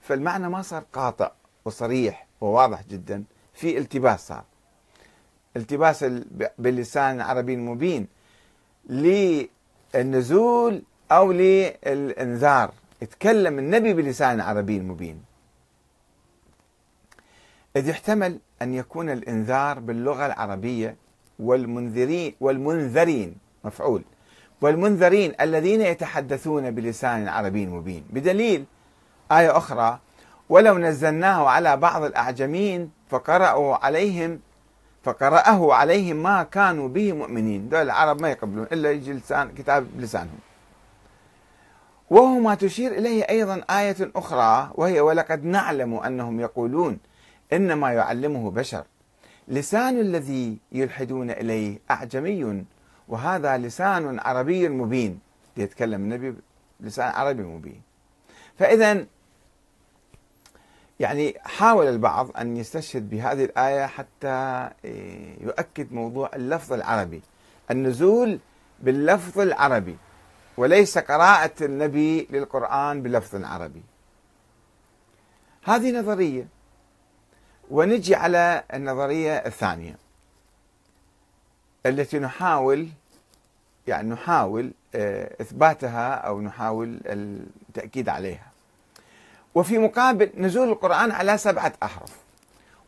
فالمعنى 0.00 0.48
ما 0.48 0.62
صار 0.62 0.84
قاطع 0.92 1.30
وصريح 1.64 2.26
وواضح 2.40 2.82
جدا 2.90 3.24
في 3.54 3.78
التباس 3.78 4.26
صار. 4.26 4.44
التباس 5.56 6.04
باللسان 6.58 7.16
العربي 7.16 7.54
المبين 7.54 8.06
للنزول 9.94 10.82
أو 11.12 11.32
للإنذار. 11.32 12.72
يتكلم 13.02 13.58
النبي 13.58 13.92
بلسان 13.94 14.40
عربي 14.40 14.80
مبين. 14.80 15.22
إذ 17.76 17.88
يحتمل 17.88 18.38
أن 18.62 18.74
يكون 18.74 19.10
الإنذار 19.10 19.78
باللغة 19.78 20.26
العربية 20.26 20.96
والمنذرين 21.38 22.34
والمنذرين 22.40 23.36
مفعول. 23.64 24.04
والمنذرين 24.60 25.32
الذين 25.40 25.80
يتحدثون 25.80 26.70
بلسان 26.70 27.28
عربي 27.28 27.66
مبين. 27.66 28.04
بدليل 28.10 28.64
آية 29.32 29.56
أخرى 29.56 29.98
ولو 30.48 30.78
نزلناه 30.78 31.48
على 31.48 31.76
بعض 31.76 32.02
الأعجمين 32.02 32.90
فقرأوا 33.08 33.84
عليهم 33.84 34.40
فقرأه 35.02 35.74
عليهم 35.74 36.16
ما 36.16 36.42
كانوا 36.42 36.88
به 36.88 37.12
مؤمنين. 37.12 37.68
دول 37.68 37.82
العرب 37.82 38.22
ما 38.22 38.30
يقبلون 38.30 38.66
إلا 38.72 38.90
يجي 38.90 39.12
لسان 39.12 39.52
كتاب 39.58 39.86
بلسانهم. 39.96 40.38
وهو 42.10 42.38
ما 42.38 42.54
تشير 42.54 42.92
إليه 42.92 43.22
أيضا 43.22 43.64
آية 43.70 43.96
أخرى 44.16 44.70
وهي 44.74 45.00
ولقد 45.00 45.44
نعلم 45.44 45.94
أنهم 45.94 46.40
يقولون 46.40 46.98
إنما 47.52 47.92
يعلمه 47.92 48.50
بشر. 48.50 48.84
لسان 49.48 50.00
الذي 50.00 50.58
يلحدون 50.72 51.30
إليه 51.30 51.78
أعجمي 51.90 52.64
وهذا 53.08 53.58
لسان 53.58 54.18
عربي 54.18 54.68
مبين. 54.68 55.20
يتكلم 55.56 56.00
النبي 56.00 56.34
لسان 56.80 57.08
عربي 57.08 57.42
مبين. 57.42 57.82
فإذا 58.58 59.06
يعني 61.00 61.34
حاول 61.44 61.86
البعض 61.86 62.36
أن 62.36 62.56
يستشهد 62.56 63.10
بهذه 63.10 63.44
الآية 63.44 63.86
حتى 63.86 64.70
إيه، 64.84 65.42
يؤكد 65.42 65.92
موضوع 65.92 66.30
اللفظ 66.34 66.72
العربي. 66.72 67.22
النزول 67.70 68.38
باللفظ 68.80 69.40
العربي. 69.40 69.96
وليس 70.56 70.98
قراءة 70.98 71.64
النبي 71.64 72.28
للقرآن 72.30 73.02
بلفظ 73.02 73.44
عربي. 73.44 73.82
هذه 75.64 75.98
نظرية. 76.00 76.55
ونجي 77.70 78.14
على 78.14 78.64
النظرية 78.74 79.36
الثانية 79.36 79.96
التي 81.86 82.18
نحاول 82.18 82.88
يعني 83.86 84.10
نحاول 84.10 84.72
آه، 84.94 85.36
إثباتها 85.40 86.14
أو 86.14 86.40
نحاول 86.40 87.00
التأكيد 87.06 88.08
عليها. 88.08 88.46
وفي 89.54 89.78
مقابل 89.78 90.30
نزول 90.36 90.68
القرآن 90.68 91.10
على 91.10 91.38
سبعة 91.38 91.72
أحرف. 91.82 92.16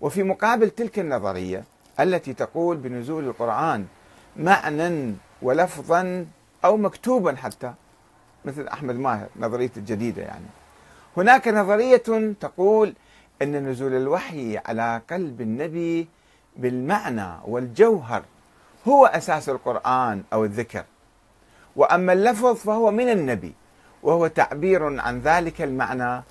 وفي 0.00 0.22
مقابل 0.22 0.70
تلك 0.70 0.98
النظرية 0.98 1.64
التي 2.00 2.34
تقول 2.34 2.76
بنزول 2.76 3.24
القرآن 3.28 3.86
معنى 4.36 5.14
ولفظا 5.42 6.26
أو 6.64 6.76
مكتوبا 6.76 7.36
حتى 7.36 7.72
مثل 8.44 8.68
أحمد 8.68 8.94
ماهر 8.94 9.28
نظرية 9.36 9.70
الجديدة 9.76 10.22
يعني. 10.22 10.46
هناك 11.16 11.48
نظرية 11.48 12.02
تقول 12.40 12.94
أن 13.42 13.68
نزول 13.68 13.94
الوحي 13.94 14.58
على 14.58 15.02
قلب 15.10 15.40
النبي 15.40 16.08
بالمعنى 16.56 17.28
والجوهر 17.44 18.22
هو 18.88 19.06
أساس 19.06 19.48
القرآن 19.48 20.22
أو 20.32 20.44
الذكر. 20.44 20.84
وأما 21.76 22.12
اللفظ 22.12 22.56
فهو 22.56 22.90
من 22.90 23.08
النبي 23.08 23.54
وهو 24.02 24.26
تعبير 24.26 25.00
عن 25.00 25.20
ذلك 25.20 25.62
المعنى 25.62 26.22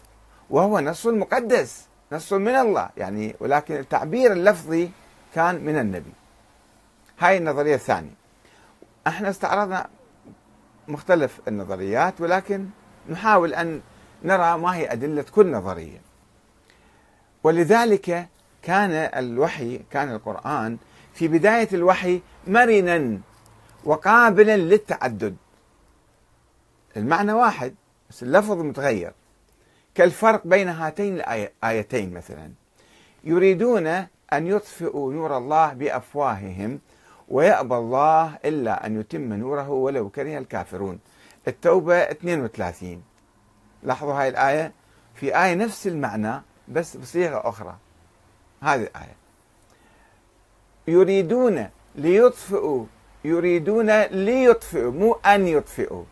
وهو 0.50 0.80
نص 0.80 1.06
مقدس 1.06 1.88
نص 2.12 2.34
من 2.34 2.56
الله 2.56 2.90
يعني 2.98 3.36
ولكن 3.40 3.76
التعبير 3.76 4.32
اللفظي 4.32 4.90
كان 5.36 5.66
من 5.66 5.80
النبي. 5.80 6.14
هاي 7.20 7.38
النظرية 7.38 7.76
الثانية. 7.76 8.14
إحنا 9.08 9.30
استعرضنا 9.30 9.88
مختلف 10.88 11.40
النظريات 11.48 12.22
ولكن 12.22 12.66
نحاول 13.10 13.54
أن 13.54 13.82
نرى 14.24 14.58
ما 14.58 14.76
هي 14.76 14.92
أدلة 14.92 15.26
كل 15.32 15.52
نظرية. 15.52 16.07
ولذلك 17.48 18.28
كان 18.62 18.92
الوحي 18.92 19.82
كان 19.92 20.12
القرآن 20.12 20.78
في 21.14 21.28
بداية 21.28 21.68
الوحي 21.74 22.22
مرنا 22.48 23.20
وقابلا 23.84 24.58
للتعدد. 24.58 25.36
المعنى 26.98 27.34
واحد 27.34 27.76
بس 28.10 28.24
اللفظ 28.24 28.62
متغير. 28.62 29.14
كالفرق 29.96 30.48
بين 30.48 30.68
هاتين 30.68 31.14
الآيتين 31.14 32.14
مثلا. 32.14 32.52
يريدون 33.24 33.88
أن 34.34 34.48
يطفئوا 34.48 35.14
نور 35.14 35.38
الله 35.38 35.74
بأفواههم 35.74 36.80
ويأبى 37.30 37.76
الله 37.76 38.38
إلا 38.46 38.86
أن 38.86 39.00
يتم 39.00 39.34
نوره 39.34 39.70
ولو 39.70 40.10
كره 40.10 40.38
الكافرون. 40.38 41.00
التوبة 41.48 41.96
32 41.96 43.04
لاحظوا 43.84 44.14
هاي 44.14 44.30
الآية؟ 44.30 44.72
في 45.16 45.44
آية 45.44 45.54
نفس 45.54 45.88
المعنى 45.88 46.42
بس 46.68 46.98
بصيغة 46.98 47.50
أخرى. 47.50 47.78
هذه 48.62 48.82
الآية. 48.82 49.16
يريدون 50.88 51.70
ليطفئوا 51.96 52.86
يريدون 53.26 54.02
ليطفئوا 54.02 54.92
مو 54.92 55.14
أن 55.14 55.48
يطفئوا. 55.48 56.04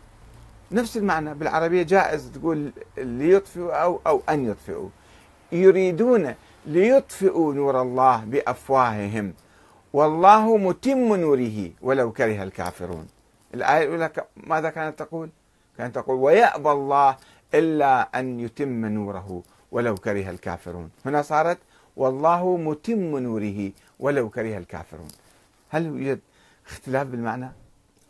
نفس 0.72 0.96
المعنى 0.96 1.34
بالعربية 1.34 1.82
جائز 1.82 2.30
تقول 2.34 2.72
ليطفئوا 2.96 3.72
أو 3.82 4.00
أو 4.06 4.22
أن 4.28 4.50
يطفئوا. 4.50 4.88
يريدون 5.52 6.34
ليطفئوا 6.66 7.54
نور 7.54 7.82
الله 7.82 8.24
بأفواههم. 8.24 9.34
والله 9.92 10.56
متم 10.56 11.14
نوره 11.14 11.70
ولو 11.82 12.12
كره 12.12 12.42
الكافرون. 12.42 13.06
الآية 13.54 13.84
الأولى 13.84 14.10
ماذا 14.36 14.70
كانت 14.70 14.98
تقول؟ 14.98 15.30
كانت 15.78 15.94
تقول 15.94 16.16
ويأبى 16.16 16.70
الله 16.70 17.16
إلا 17.54 18.20
أن 18.20 18.40
يتم 18.40 18.86
نوره. 18.86 19.42
ولو 19.76 19.94
كره 19.94 20.30
الكافرون. 20.30 20.90
هنا 21.06 21.22
صارت 21.22 21.58
والله 21.96 22.56
متم 22.56 23.18
نوره 23.18 23.72
ولو 24.00 24.28
كره 24.28 24.58
الكافرون. 24.58 25.08
هل 25.70 25.86
يوجد 25.86 26.20
اختلاف 26.66 27.06
بالمعنى؟ 27.06 27.50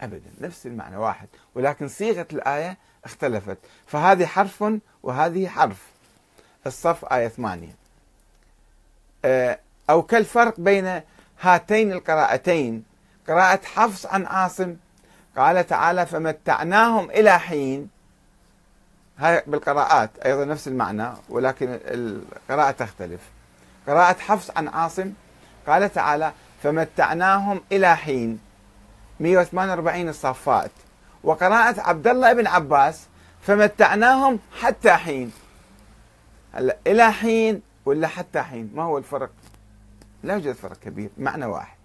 أبدا 0.00 0.30
نفس 0.40 0.66
المعنى 0.66 0.96
واحد 0.96 1.28
ولكن 1.54 1.88
صيغة 1.88 2.26
الآية 2.32 2.76
اختلفت. 3.04 3.58
فهذه 3.86 4.26
حرف 4.26 4.64
وهذه 5.02 5.48
حرف. 5.48 5.86
الصف 6.66 7.04
آية 7.04 7.28
ثمانية. 7.28 7.74
آه، 9.24 9.58
أو 9.90 10.02
كالفرق 10.02 10.60
بين 10.60 11.00
هاتين 11.40 11.92
القراءتين. 11.92 12.84
قراءة 13.28 13.60
حفص 13.64 14.06
عن 14.06 14.26
عاصم. 14.26 14.76
قال 15.36 15.66
تعالى 15.66 16.06
فمتعناهم 16.06 17.10
إلى 17.10 17.38
حين 17.38 17.95
هاي 19.18 19.42
بالقراءات 19.46 20.10
أيضا 20.24 20.44
نفس 20.44 20.68
المعنى 20.68 21.08
ولكن 21.28 21.78
القراءة 21.84 22.70
تختلف. 22.70 23.20
قراءة 23.86 24.18
حفص 24.18 24.50
عن 24.56 24.68
عاصم 24.68 25.12
قال 25.66 25.92
تعالى 25.92 26.32
فمتعناهم 26.62 27.60
إلى 27.72 27.96
حين. 27.96 28.40
148 29.20 30.08
الصفات. 30.08 30.70
وقراءة 31.24 31.80
عبد 31.80 32.06
الله 32.06 32.32
بن 32.32 32.46
عباس 32.46 33.06
فمتعناهم 33.42 34.38
حتى 34.60 34.92
حين. 34.92 35.32
هلا 36.54 36.76
إلى 36.86 37.12
حين 37.12 37.62
ولا 37.84 38.08
حتى 38.08 38.42
حين؟ 38.42 38.72
ما 38.74 38.82
هو 38.82 38.98
الفرق؟ 38.98 39.30
لا 40.22 40.34
يوجد 40.34 40.52
فرق 40.52 40.78
كبير 40.78 41.10
معنى 41.18 41.46
واحد. 41.46 41.76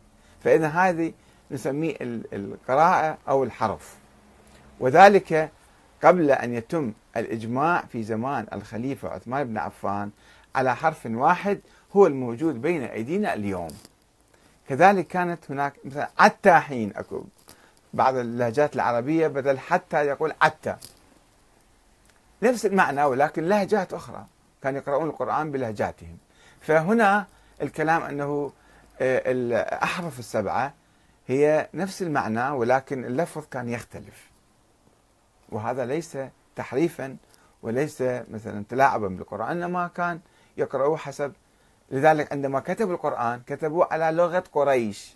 فإذا 0.44 0.68
هذه 0.68 1.14
نسميه 1.52 1.96
القراءة 2.34 3.18
أو 3.30 3.44
الحرف. 3.44 3.96
وذلك 4.80 5.52
قبل 6.04 6.32
أن 6.32 6.54
يتم 6.54 6.94
الإجماع 7.18 7.82
في 7.92 8.04
زمان 8.04 8.48
الخليفة 8.54 9.10
عثمان 9.10 9.48
بن 9.48 9.58
عفان 9.58 10.12
على 10.56 10.76
حرف 10.76 11.06
واحد 11.06 11.60
هو 11.96 12.08
الموجود 12.08 12.62
بين 12.62 12.84
أيدينا 12.84 13.34
اليوم. 13.34 13.70
كذلك 14.70 15.08
كانت 15.08 15.52
هناك 15.52 15.74
مثلا 15.86 16.10
عتى 16.20 16.54
حين 16.54 16.94
أكو 16.96 17.24
بعض 17.94 18.16
اللهجات 18.16 18.76
العربية 18.76 19.28
بدل 19.28 19.60
حتى 19.60 20.06
يقول 20.06 20.34
عتى. 20.42 20.76
نفس 22.44 22.66
المعنى 22.66 23.04
ولكن 23.04 23.44
لهجات 23.44 23.94
أخرى 23.94 24.26
كانوا 24.64 24.80
يقرؤون 24.80 25.08
القرآن 25.08 25.52
بلهجاتهم. 25.52 26.18
فهنا 26.62 27.26
الكلام 27.62 28.04
أنه 28.04 28.52
آه، 29.02 29.32
الأحرف 29.32 30.20
السبعة 30.20 30.74
هي 31.28 31.70
نفس 31.74 32.02
المعنى 32.02 32.50
ولكن 32.50 33.06
اللفظ 33.06 33.44
كان 33.52 33.70
يختلف. 33.70 34.31
وهذا 35.52 35.86
ليس 35.86 36.18
تحريفا 36.56 37.18
وليس 37.62 38.02
مثلا 38.02 38.64
تلاعبا 38.70 39.08
بالقرآن 39.08 39.64
إنما 39.64 39.88
كان 39.88 40.20
يقرأوه 40.58 40.98
حسب 40.98 41.34
لذلك 41.92 42.32
عندما 42.32 42.60
كتبوا 42.60 42.94
القرآن 42.94 43.42
كتبوه 43.48 43.88
على 43.92 44.18
لغة 44.18 44.44
قريش. 44.54 45.16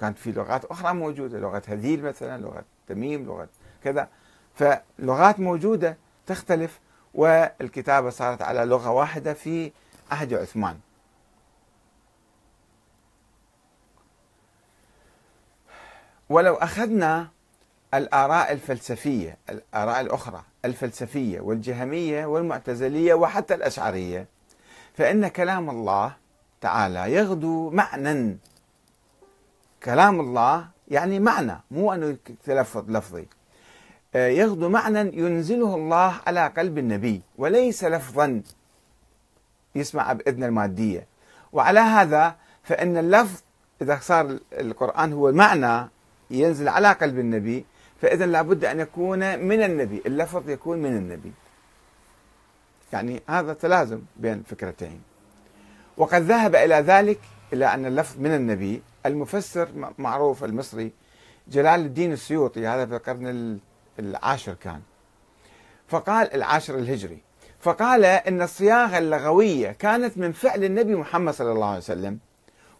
كانت 0.00 0.18
في 0.18 0.32
لغات 0.32 0.64
أخرى 0.64 0.94
موجودة 0.94 1.38
لغة 1.38 1.62
هذيل 1.68 2.02
مثلا 2.02 2.42
لغة 2.42 2.64
تميم 2.88 3.24
لغة 3.24 3.48
كذا. 3.84 4.08
فلغات 4.54 5.40
موجودة 5.40 5.96
تختلف 6.26 6.80
والكتابة 7.14 8.10
صارت 8.10 8.42
على 8.42 8.64
لغة 8.64 8.90
واحدة 8.90 9.34
في 9.34 9.72
عهد 10.10 10.34
عثمان. 10.34 10.78
ولو 16.28 16.54
أخذنا 16.54 17.28
الآراء 17.94 18.52
الفلسفية 18.52 19.36
الآراء 19.50 20.00
الأخرى 20.00 20.42
الفلسفية 20.64 21.40
والجهمية 21.40 22.26
والمعتزلية 22.26 23.14
وحتى 23.14 23.54
الأشعرية 23.54 24.26
فإن 24.94 25.28
كلام 25.28 25.70
الله 25.70 26.12
تعالى 26.60 27.12
يغدو 27.12 27.70
معنى 27.70 28.36
كلام 29.82 30.20
الله 30.20 30.66
يعني 30.88 31.20
معنى 31.20 31.60
مو 31.70 31.92
أنه 31.92 32.16
تلفظ 32.44 32.90
لفظي. 32.90 33.26
آه، 34.14 34.28
يغدو 34.28 34.68
معنى 34.68 34.98
ينزله 34.98 35.74
الله 35.74 36.14
على 36.26 36.46
قلب 36.46 36.78
النبي 36.78 37.22
وليس 37.38 37.84
لفظا 37.84 38.42
يسمع 39.74 40.12
بإذن 40.12 40.44
المادية. 40.44 41.06
وعلى 41.52 41.80
هذا 41.80 42.36
فإن 42.62 42.96
اللفظ 42.96 43.40
إذا 43.82 43.98
صار 44.02 44.38
القرآن 44.52 45.12
هو 45.12 45.28
المعنى 45.28 45.88
ينزل 46.30 46.68
على 46.68 46.92
قلب 46.92 47.18
النبي 47.18 47.64
فإذا 48.02 48.26
لابد 48.26 48.64
أن 48.64 48.80
يكون 48.80 49.38
من 49.38 49.62
النبي 49.62 50.02
اللفظ 50.06 50.50
يكون 50.50 50.78
من 50.78 50.96
النبي. 50.96 51.32
يعني 52.92 53.22
هذا 53.28 53.52
تلازم 53.52 54.00
بين 54.16 54.42
فكرتين. 54.42 55.00
وقد 55.96 56.22
ذهب 56.22 56.56
إلى 56.56 56.74
ذلك 56.74 57.18
إلى 57.52 57.74
أن 57.74 57.86
اللفظ 57.86 58.20
من 58.20 58.34
النبي 58.34 58.82
المفسر 59.06 59.68
معروف 59.98 60.44
المصري 60.44 60.92
جلال 61.48 61.80
الدين 61.80 62.12
السيوطي 62.12 62.66
هذا 62.66 62.86
في 62.86 62.96
القرن 62.96 63.58
العاشر 63.98 64.54
كان. 64.54 64.80
فقال 65.88 66.34
العاشر 66.34 66.78
الهجري 66.78 67.18
فقال 67.60 68.04
إن 68.04 68.42
الصياغة 68.42 68.98
اللغوية 68.98 69.72
كانت 69.72 70.18
من 70.18 70.32
فعل 70.32 70.64
النبي 70.64 70.94
محمد 70.94 71.34
صلى 71.34 71.52
الله 71.52 71.66
عليه 71.66 71.78
وسلم 71.78 72.18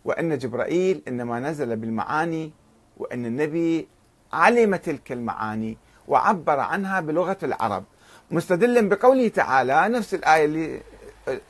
وإن 0.05 0.39
جبرائيل 0.39 1.03
إنما 1.09 1.41
نزل 1.41 1.77
بالمعاني 1.77 2.53
وإن 2.97 3.27
النبي 3.27 3.89
علم 4.33 4.77
تلك 4.77 5.12
المعاني 5.12 5.77
وعبر 6.09 6.61
عنها 6.61 7.01
بلغة 7.01 7.39
العرب. 7.43 7.85
مستدلا 8.31 8.89
بقوله 8.89 9.29
تعالى 9.29 9.89
نفس 9.89 10.14
الآية 10.14 10.45
اللي 10.45 10.81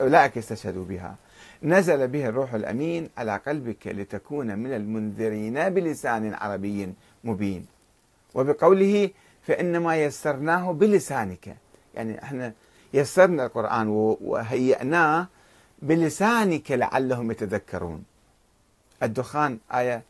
أولئك 0.00 0.36
يستشهدوا 0.36 0.84
بها. 0.84 1.16
نزل 1.62 2.08
به 2.08 2.26
الروح 2.28 2.54
الأمين 2.54 3.10
على 3.18 3.36
قلبك 3.46 3.86
لتكون 3.86 4.58
من 4.58 4.74
المنذرين 4.74 5.68
بلسان 5.68 6.34
عربي 6.34 6.94
مبين. 7.24 7.66
وبقوله 8.34 9.10
فإنما 9.42 9.96
يسرناه 9.96 10.72
بلسانك. 10.72 11.56
يعني 11.94 12.22
إحنا 12.22 12.52
يسرنا 12.94 13.46
القرآن 13.46 13.88
وهيئناه 14.20 15.28
بلسانك 15.82 16.70
لعلهم 16.70 17.30
يتذكرون. 17.30 18.04
الدخان 19.02 19.58
آية 19.72 20.02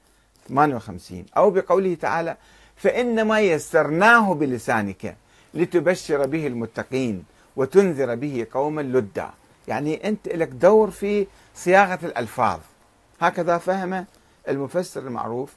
58 0.48 1.24
أو 1.36 1.50
بقوله 1.50 1.94
تعالى 1.94 2.36
فإنما 2.76 3.40
يسرناه 3.40 4.34
بلسانك 4.34 5.16
لتبشر 5.54 6.26
به 6.26 6.46
المتقين 6.46 7.24
وتنذر 7.56 8.14
به 8.14 8.46
قوما 8.52 8.80
لدا. 8.80 9.30
يعني 9.68 10.08
أنت 10.08 10.28
لك 10.28 10.48
دور 10.48 10.90
في 10.90 11.26
صياغة 11.54 11.98
الألفاظ. 12.02 12.60
هكذا 13.20 13.58
فهم 13.58 14.06
المفسر 14.48 15.00
المعروف 15.00 15.52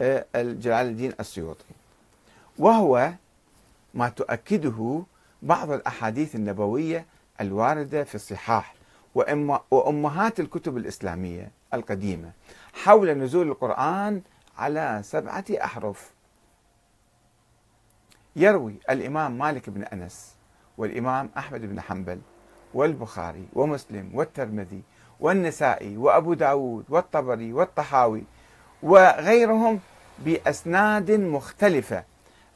آه، 0.00 0.24
جلال 0.34 0.86
الدين 0.86 1.12
السيوطي. 1.20 1.64
وهو 2.58 3.12
ما 3.94 4.08
تؤكده 4.08 5.02
بعض 5.42 5.70
الأحاديث 5.70 6.34
النبوية 6.34 7.06
الواردة 7.40 8.04
في 8.04 8.14
الصحاح 8.14 8.74
وأمهات 9.70 10.40
الكتب 10.40 10.76
الإسلامية 10.76 11.50
القديمة. 11.74 12.30
حول 12.74 13.10
نزول 13.18 13.48
القرآن 13.48 14.20
على 14.58 15.00
سبعة 15.04 15.44
أحرف. 15.64 16.12
يروي 18.36 18.74
الإمام 18.90 19.38
مالك 19.38 19.70
بن 19.70 19.82
أنس 19.82 20.34
والإمام 20.78 21.30
أحمد 21.38 21.60
بن 21.60 21.80
حنبل 21.80 22.20
والبخاري 22.74 23.48
ومسلم 23.52 24.10
والترمذي 24.14 24.82
والنسائي 25.20 25.96
وأبو 25.96 26.34
داود 26.34 26.84
والطبري 26.88 27.52
والطحاوي 27.52 28.24
وغيرهم 28.82 29.80
بأسناد 30.18 31.10
مختلفة 31.10 32.04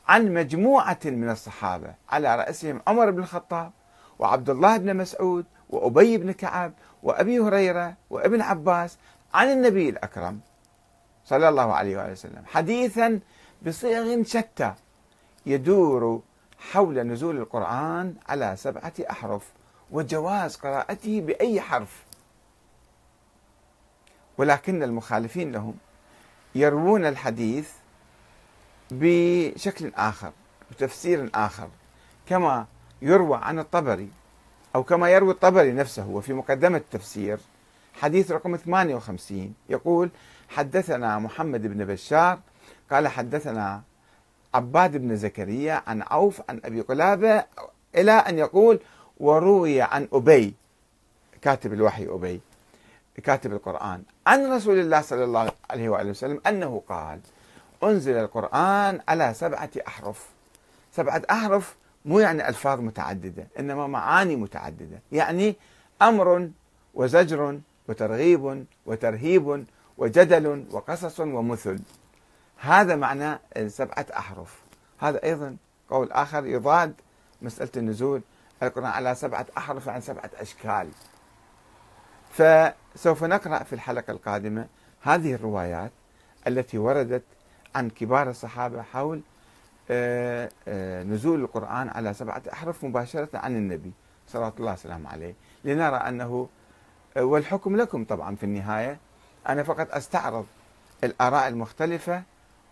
عن 0.09 0.35
مجموعة 0.35 0.99
من 1.05 1.31
الصحابة. 1.31 1.95
على 2.09 2.37
رأسهم 2.37 2.81
عمر 2.87 3.11
بن 3.11 3.19
الخطاب 3.19 3.73
وعبد 4.19 4.51
الله 4.51 4.77
بن 4.77 4.97
مسعود 4.97 5.47
وأبي 5.71 6.19
بن 6.19 6.33
كعب 6.33 6.73
وأبي 7.03 7.39
هريرة 7.39 7.95
وابن 8.11 8.41
عباس 8.41 8.99
عن 9.35 9.53
النبي 9.53 9.89
الأكرم. 9.89 10.41
صلى 11.29 11.49
الله 11.49 11.73
عليه 11.73 11.97
وآله 11.97 12.13
وسلم. 12.13 12.43
حديثا 12.47 13.21
بصيغ 13.67 14.23
شتى 14.23 14.75
يدور 15.47 16.23
حول 16.73 16.99
نزول 16.99 17.37
القرآن 17.37 18.15
على 18.29 18.57
سبعة 18.57 18.93
أحرف 19.11 19.53
وجواز 19.91 20.57
قراءته 20.57 21.21
بأي 21.21 21.61
حرف. 21.61 22.05
ولكن 24.39 24.83
المخالفين 24.83 25.53
لهم 25.53 25.75
يروون 26.55 27.07
الحديث 27.07 27.71
بشكل 28.91 29.93
آخر 29.97 30.33
بتفسير 30.71 31.31
آخر. 31.35 31.69
كما 32.27 32.67
يروى 33.03 33.39
عن 33.43 33.59
الطبري 33.59 34.09
أو 34.75 34.83
كما 34.83 35.11
يروي 35.11 35.31
الطبري 35.31 35.73
نفسه 35.73 36.09
وفي 36.09 36.33
مقدمة 36.33 36.79
التفسير 36.79 37.39
حديث 38.01 38.31
رقم 38.33 38.57
58 38.57 39.55
يقول 39.69 40.11
حدثنا 40.49 41.19
محمد 41.19 41.67
بن 41.67 41.85
بشار 41.85 42.39
قال 42.91 43.09
حدثنا 43.09 43.83
عباد 44.55 44.97
بن 44.97 45.17
زكريا 45.17 45.83
عن 45.87 46.03
عوف 46.03 46.43
عن 46.49 46.61
أبي 46.65 46.81
قلابة 46.81 47.45
إلى 47.95 48.13
أن 48.13 48.39
يقول 48.39 48.81
وروي 49.21 49.83
عن 49.83 50.09
أبي 50.13 50.55
كاتب 51.43 51.73
الوحي 51.73 52.07
أبي 52.07 52.41
كاتب 53.25 53.53
القرآن 53.53 54.03
عن 54.27 54.53
رسول 54.53 54.79
الله 54.79 55.01
صلى 55.01 55.25
الله 55.25 55.53
عليه 55.71 55.89
وآله 55.89 56.11
وسلم 56.11 56.41
أنه 56.47 56.83
قال 56.89 57.21
أنزل 57.83 58.17
القرآن 58.17 59.01
على 59.09 59.35
سبعة 59.35 59.71
أحرف. 59.87 60.27
سبعة 60.93 61.23
أحرف 61.31 61.77
مو 62.05 62.21
يعني 62.21 62.49
ألفاظ 62.49 62.81
متعددة 62.81 63.47
إنما 63.59 63.87
معاني 63.87 64.37
متعددة. 64.37 65.03
يعني 65.13 65.57
أمر 66.03 66.51
وزجر 66.95 67.61
وترغيب 67.89 68.67
وترهيب 68.87 69.67
وجدل 69.99 70.67
وقصص 70.71 71.21
ومثل. 71.21 71.81
هذا 72.57 72.97
معنى 72.97 73.39
سبعة 73.67 74.07
أحرف. 74.17 74.63
هذا 74.99 75.23
أيضا 75.25 75.57
قول 75.91 76.13
آخر 76.13 76.47
يضاد 76.47 76.95
مسألة 77.43 77.71
النزول. 77.77 78.23
القرآن 78.63 78.87
على 78.87 79.15
سبعة 79.15 79.47
أحرف 79.59 79.89
عن 79.89 80.01
سبعة 80.01 80.31
أشكال. 80.35 80.89
فسوف 82.31 83.25
نقرأ 83.25 83.63
في 83.63 83.73
الحلقة 83.73 84.11
القادمة 84.11 84.67
هذه 85.03 85.35
الروايات 85.35 85.93
التي 86.47 86.79
وردت 86.79 87.25
عن 87.75 87.91
كبار 87.91 88.31
الصحابة 88.31 88.83
حول 88.83 89.21
آه، 89.91 90.51
آه، 90.69 91.03
نزول 91.03 91.41
القرآن 91.41 91.89
على 91.89 92.15
سبعة 92.15 92.43
أحرف 92.53 92.85
مباشرة 92.85 93.29
عن 93.35 93.57
النبي 93.57 93.93
صلى 94.29 94.53
الله 94.59 94.73
وسلم 94.73 95.07
عليه. 95.07 95.35
لنرى 95.65 95.97
أنه 95.97 96.49
والحكم 97.19 97.77
لكم 97.77 98.05
طبعا 98.05 98.37
في 98.37 98.45
النهاية. 98.45 98.99
أنا 99.49 99.63
فقط 99.63 99.89
أستعرض 99.95 100.47
الآراء 101.05 101.49
المختلفة 101.49 102.23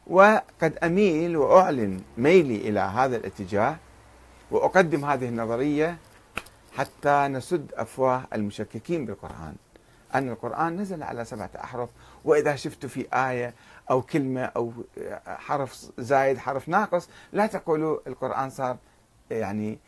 وقد 0.06 0.78
أميل 0.82 1.36
وأعلن 1.36 2.00
ميلي 2.18 2.56
إلى 2.68 2.80
هذا 2.80 3.16
الاتجاه 3.16 3.76
وأقدم 4.50 5.04
هذه 5.04 5.28
النظرية 5.28 5.96
حتى 6.76 7.28
نسد 7.28 7.72
أفواه 7.74 8.22
المشككين 8.32 9.06
بالقرآن. 9.06 9.54
أن 10.14 10.28
القرآن 10.28 10.76
نزل 10.76 11.02
على 11.02 11.24
سبعة 11.24 11.50
أحرف 11.64 11.90
وإذا 12.24 12.56
شفتوا 12.56 12.88
في 12.88 13.06
آية 13.14 13.54
أو 13.90 14.02
كلمة 14.02 14.42
أو 14.42 14.72
حرف 15.26 15.90
زايد 15.98 16.38
حرف 16.38 16.68
ناقص 16.68 17.08
لا 17.32 17.46
تقولوا 17.46 17.98
القرآن 18.06 18.50
صار 18.50 18.76
يعني 19.30 19.78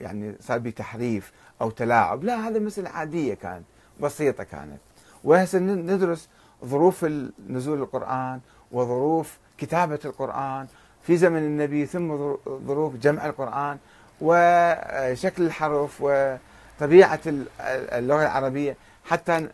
يعني 0.00 0.34
صار 0.40 0.58
بتحريف 0.58 1.32
أو 1.60 1.70
تلاعب. 1.70 2.24
لا 2.24 2.48
هذا 2.48 2.58
مثل 2.58 2.86
عادية 2.86 3.34
كانت 3.34 3.64
بسيطة 4.00 4.44
كانت. 4.44 4.78
وهسه 5.24 5.58
ندرس 5.58 6.28
ظروف 6.64 7.06
نزول 7.48 7.82
القرآن 7.82 8.40
وظروف 8.72 9.38
كتابة 9.58 10.00
القرآن. 10.04 10.66
في 11.02 11.16
زمن 11.16 11.38
النبي 11.38 11.86
ثم 11.86 12.36
ظروف 12.66 12.96
جمع 12.96 13.26
القرآن 13.26 13.78
وشكل 14.20 15.42
الحرف 15.42 15.96
وطبيعة 16.00 17.20
اللغة 17.60 18.22
العربية. 18.22 18.76
حتى 19.04 19.48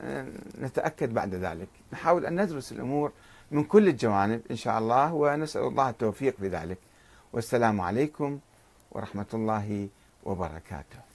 نتأكد 0.61 1.15
بعد 1.15 1.35
ذلك. 1.35 1.69
نحاول 1.93 2.27
أن 2.27 2.43
ندرس 2.43 2.73
الأمور 2.73 3.13
من 3.51 3.65
كل 3.65 3.89
الجوانب 3.89 4.41
إن 4.51 4.57
شاء 4.57 4.79
الله 4.79 5.15
ونسأل 5.15 5.63
الله 5.63 5.91
التوفيق 5.91 6.37
في 6.41 6.49
ذلك 6.49 6.79
والسلام 7.33 7.81
عليكم 7.81 8.39
ورحمة 8.91 9.27
الله 9.35 9.89
وبركاته. 10.23 11.12